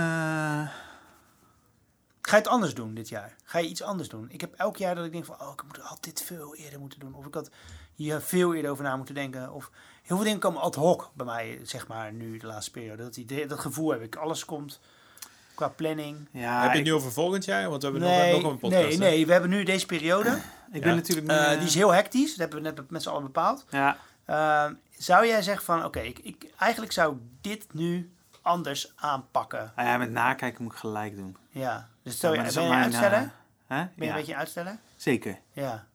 [2.22, 3.36] Ga je het anders doen dit jaar?
[3.43, 4.30] Ga je iets anders doen?
[4.30, 6.80] Ik heb elk jaar dat ik denk van, oh, ik moet, had dit veel eerder
[6.80, 7.14] moeten doen.
[7.14, 7.49] Of ik had
[7.96, 9.52] hier veel eerder over na moeten denken.
[9.54, 9.72] Of
[10.04, 13.04] heel veel dingen komen ad hoc bij mij, zeg maar, nu de laatste periode.
[13.04, 14.16] Dat, idee, dat gevoel heb ik.
[14.16, 14.80] Alles komt
[15.56, 16.28] qua planning.
[16.32, 17.70] ja, Heb je het ik, nu over volgend jaar?
[17.70, 18.84] Want we hebben nee, nog, nog een podcast.
[18.84, 18.98] nee, hè?
[19.16, 20.30] nee, we hebben nu deze periode.
[20.72, 21.28] ik ben natuurlijk...
[21.28, 22.30] nu, Eh, eh, die is heel hectisch.
[22.30, 23.66] Dat hebben we net met z'n allen bepaald.
[23.70, 24.66] Ja, Eh,
[24.98, 28.12] zou jij zeggen van, oké, ik, ik, eigenlijk zou ik dit nu
[28.42, 29.72] anders aanpakken?
[29.76, 31.38] nou ja, met nakijken moet ik gelijk doen.
[31.50, 33.32] Ja, dus stel je, Ja, ben mijn, uitstellen?
[33.68, 33.76] Hè?
[33.76, 34.80] Ben je Ja, een beetje uitstellen?
[34.96, 35.39] Zeker.
[35.54, 35.86] Ja.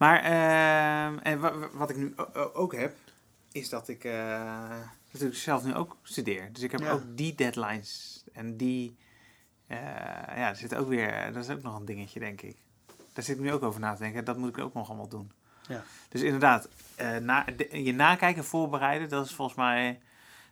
[0.00, 2.14] Maar ehm, en wa- wa- wat ik nu
[2.52, 2.94] ook heb,
[3.52, 4.12] is dat ik eh,
[5.12, 6.52] natuurlijk zelf nu ook studeer.
[6.52, 6.90] Dus ik heb Ja.
[6.90, 8.24] ook die deadlines.
[8.32, 8.96] En die,
[9.66, 9.78] eh,
[10.36, 12.56] ja, er zit ook weer, dat is ook nog een dingetje, denk ik.
[13.12, 14.24] Daar zit ik nu ook over na te denken.
[14.24, 15.32] Dat moet ik ook nog allemaal doen.
[15.68, 15.82] Ja.
[16.08, 20.00] Dus inderdaad, eh, na, de- je nakijken, voorbereiden, dat is volgens mij,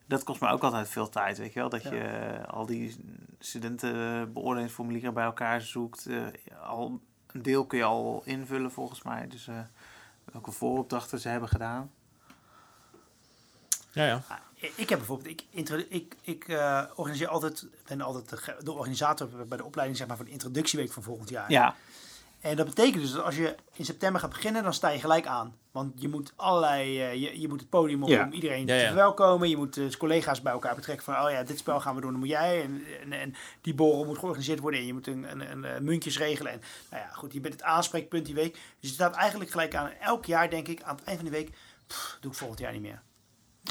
[0.06, 1.68] dat kost me ook altijd veel tijd, weet je wel.
[1.68, 1.92] Dat Ja.
[1.94, 2.96] je eh, al die
[3.38, 6.06] studentenbeoordelingsformulieren bij elkaar zoekt.
[6.06, 6.26] eh,
[6.62, 7.00] al,
[7.32, 9.28] een deel kun je al invullen volgens mij.
[9.28, 9.58] Dus eh,
[10.32, 11.90] welke vooropdrachten ze hebben gedaan.
[13.92, 14.22] Ja, ja.
[14.28, 14.36] Ah,
[14.76, 15.44] Ik heb bijvoorbeeld, ik,
[15.88, 20.16] ik, ik eh, organiseer altijd, ben altijd de, de organisator bij de opleiding zeg maar,
[20.16, 21.50] voor de introductieweek van volgend jaar.
[21.50, 21.74] Ja,
[22.40, 25.26] En dat betekent dus dat als je in september gaat beginnen, dan sta je gelijk
[25.26, 25.54] aan.
[25.70, 28.24] Want je moet allerlei, eh, je, je moet het podium op Ja.
[28.24, 28.86] om iedereen Ja, te ja.
[28.86, 29.48] verwelkomen.
[29.48, 32.10] Je moet dus collega's bij elkaar betrekken van, oh ja, dit spel gaan we doen,
[32.10, 32.62] dan moet jij.
[32.62, 35.80] En, en, en die borrel moet georganiseerd worden en je moet een, een, een, eh,
[35.80, 36.52] muntjes regelen.
[36.52, 36.60] En
[36.90, 38.52] nou ja, goed, je bent het aanspreekpunt die week.
[38.52, 39.90] Dus je staat eigenlijk gelijk aan.
[40.00, 41.50] Elk jaar denk ik, aan het eind van de week,
[41.86, 43.02] pff, doe ik volgend jaar niet meer.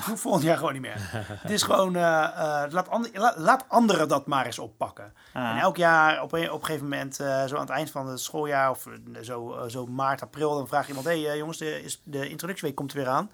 [0.16, 0.98] Volgend jaar gewoon niet meer.
[1.42, 5.14] het is gewoon, eh, eh, laat, laat anderen dat maar eens oppakken.
[5.34, 5.50] Ah.
[5.50, 8.08] En elk jaar op een, op een gegeven moment, eh, zo aan het eind van
[8.08, 8.88] het schooljaar of
[9.22, 12.92] zo, zo maart, april, dan vraagt iemand: hé hey, jongens, de, is, de introductieweek komt
[12.92, 13.32] er weer aan.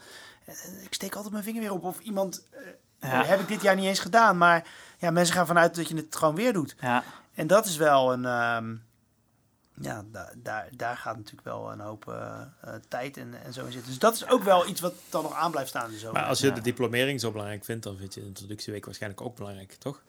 [0.84, 2.48] Ik steek altijd mijn vinger weer op of iemand.
[3.00, 3.24] Ja.
[3.24, 6.16] heb ik dit jaar niet eens gedaan, maar ja, mensen gaan vanuit dat je het
[6.16, 6.76] gewoon weer doet.
[6.80, 7.04] ja.
[7.34, 8.26] En dat is wel een.
[8.26, 8.76] ehm,
[9.82, 13.66] ja, da- daar, daar gaat natuurlijk wel een hoop eh, eh, tijd en, en zo
[13.66, 13.90] in zitten.
[13.90, 15.90] Dus dat is ook wel iets wat dan nog aan blijft staan.
[15.90, 16.54] Dus Maar als je Ja.
[16.54, 20.02] de diplomering zo belangrijk vindt, dan vind je de introductieweek waarschijnlijk ook belangrijk, toch?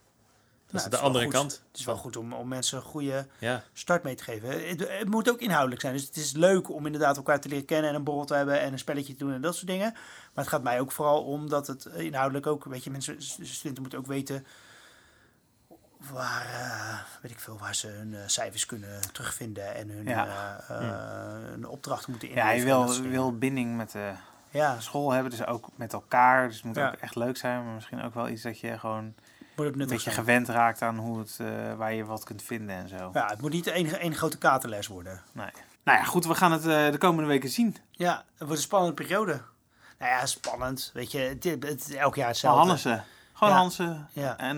[0.67, 1.33] Dat Nou, is het de andere goed.
[1.35, 1.63] kant.
[1.71, 4.69] Het is wel goed om, om mensen een goede Ja, start mee te geven.
[4.69, 5.93] Het, het moet ook inhoudelijk zijn.
[5.93, 8.61] Dus het is leuk om inderdaad elkaar te leren kennen en een borrel te hebben
[8.61, 9.93] en een spelletje te doen en dat soort dingen.
[9.93, 13.81] Maar het gaat mij ook vooral om dat het inhoudelijk ook, weet je, mensen, studenten
[13.83, 14.47] moeten ook weten
[16.13, 20.27] waar, eh, weet ik veel, waar ze hun eh, cijfers kunnen terugvinden en hun, Ja.
[20.69, 22.67] eh, eh, hun opdrachten moeten ja inleveren.
[22.77, 24.13] je en dat wil, wil binding met de
[24.51, 26.47] Ja, school hebben, dus ook met elkaar.
[26.47, 26.89] Dus het moet Ja.
[26.89, 29.15] ook echt leuk zijn, maar misschien ook wel iets dat je gewoon
[29.57, 30.15] een beetje zijn.
[30.15, 31.37] gewend raakt aan hoe het,
[31.77, 33.11] waar je wat kunt vinden en zo.
[33.13, 35.23] Ja, het moet niet de enige, één grote katerles worden.
[35.33, 35.51] Nee.
[35.85, 37.77] Nou ja, goed, we gaan het de komende weken zien.
[37.91, 39.41] Ja, het wordt een spannende periode.
[39.99, 40.91] Nou ja, spannend.
[40.95, 42.59] Weet je, het, het, het is elk jaar hetzelfde.
[42.61, 43.05] Hannessen.
[43.33, 43.59] Gewoon Ja.
[43.61, 44.37] Hansen Ja.
[44.39, 44.57] en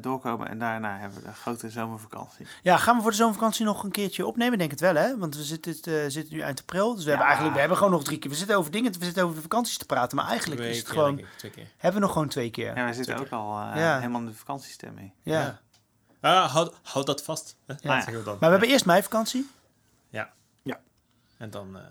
[0.00, 0.48] doorkomen.
[0.48, 2.46] En daarna hebben we de grote zomervakantie.
[2.62, 4.58] Ja, gaan we voor de zomervakantie nog een keertje opnemen?
[4.58, 5.18] Denk het wel, hè?
[5.18, 6.94] Want we zitten, eh, zitten nu eind april.
[6.94, 8.30] Dus we hebben eigenlijk we hebben gewoon nog drie keer.
[8.30, 10.16] We zitten over dingen, we zitten over de vakanties te praten.
[10.16, 11.66] Maar eigenlijk twee is het keer, gewoon, keer.
[11.76, 12.76] hebben we nog gewoon twee keer.
[12.76, 13.96] Ja, we zitten ook al eh, Ja.
[13.98, 15.12] helemaal in de vakantiestemming.
[15.22, 15.40] Ja.
[15.40, 15.60] Ja.
[16.20, 17.56] Ah, houd, houd dat vast.
[17.66, 17.74] Hè?
[17.80, 17.94] Ja.
[17.94, 18.32] Zeggen we dan.
[18.32, 19.50] Maar we hebben eerst meivakantie.
[20.08, 20.30] Ja.
[20.62, 20.80] Ja.
[21.38, 21.82] En dan eh,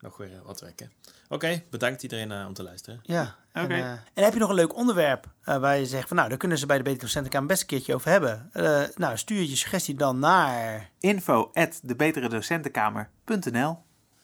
[0.00, 0.92] nog weer eh, wat werken.
[1.28, 3.00] Oké, bedankt iedereen eh, om te luisteren.
[3.02, 3.36] Ja.
[3.52, 3.74] En, Oké.
[3.74, 6.38] eh, en heb je nog een leuk onderwerp eh, waar je zegt van nou, daar
[6.38, 8.48] kunnen ze bij de Beter Docentenkamer best een keertje over hebben.
[8.52, 10.90] Eh, nou, stuur je suggestie dan naar.
[10.98, 11.80] Info at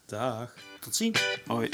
[0.06, 0.54] Dag.
[0.80, 1.38] Tot ziens.
[1.46, 1.70] Hoi.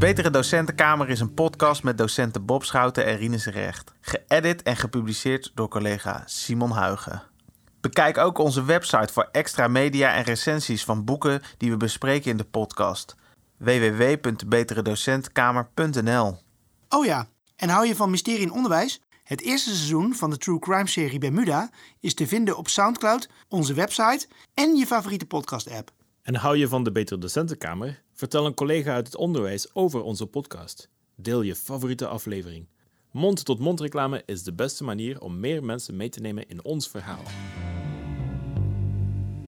[0.00, 3.92] Betere Docentenkamer is een podcast met docenten Bob Schouten en Rinus Recht.
[4.00, 7.22] Geëdit en gepubliceerd door collega Simon Huigen.
[7.80, 12.36] Bekijk ook onze website voor extra media en recensies van boeken die we bespreken in
[12.36, 13.16] de podcast.
[13.56, 16.38] www.beteredocentkamer.nl
[16.88, 19.00] Oh ja, en hou je van mysterie in onderwijs?
[19.22, 21.70] Het eerste seizoen van de True Crime serie Bermuda
[22.00, 25.90] is te vinden op Soundcloud, onze website en je favoriete podcast-app.
[26.22, 28.02] En hou je van de Betere Docentenkamer?
[28.20, 30.88] Vertel een collega uit het onderwijs over onze podcast.
[31.16, 32.68] Deel je favoriete aflevering.
[33.10, 37.22] Mond-tot-mond reclame is de beste manier om meer mensen mee te nemen in ons verhaal.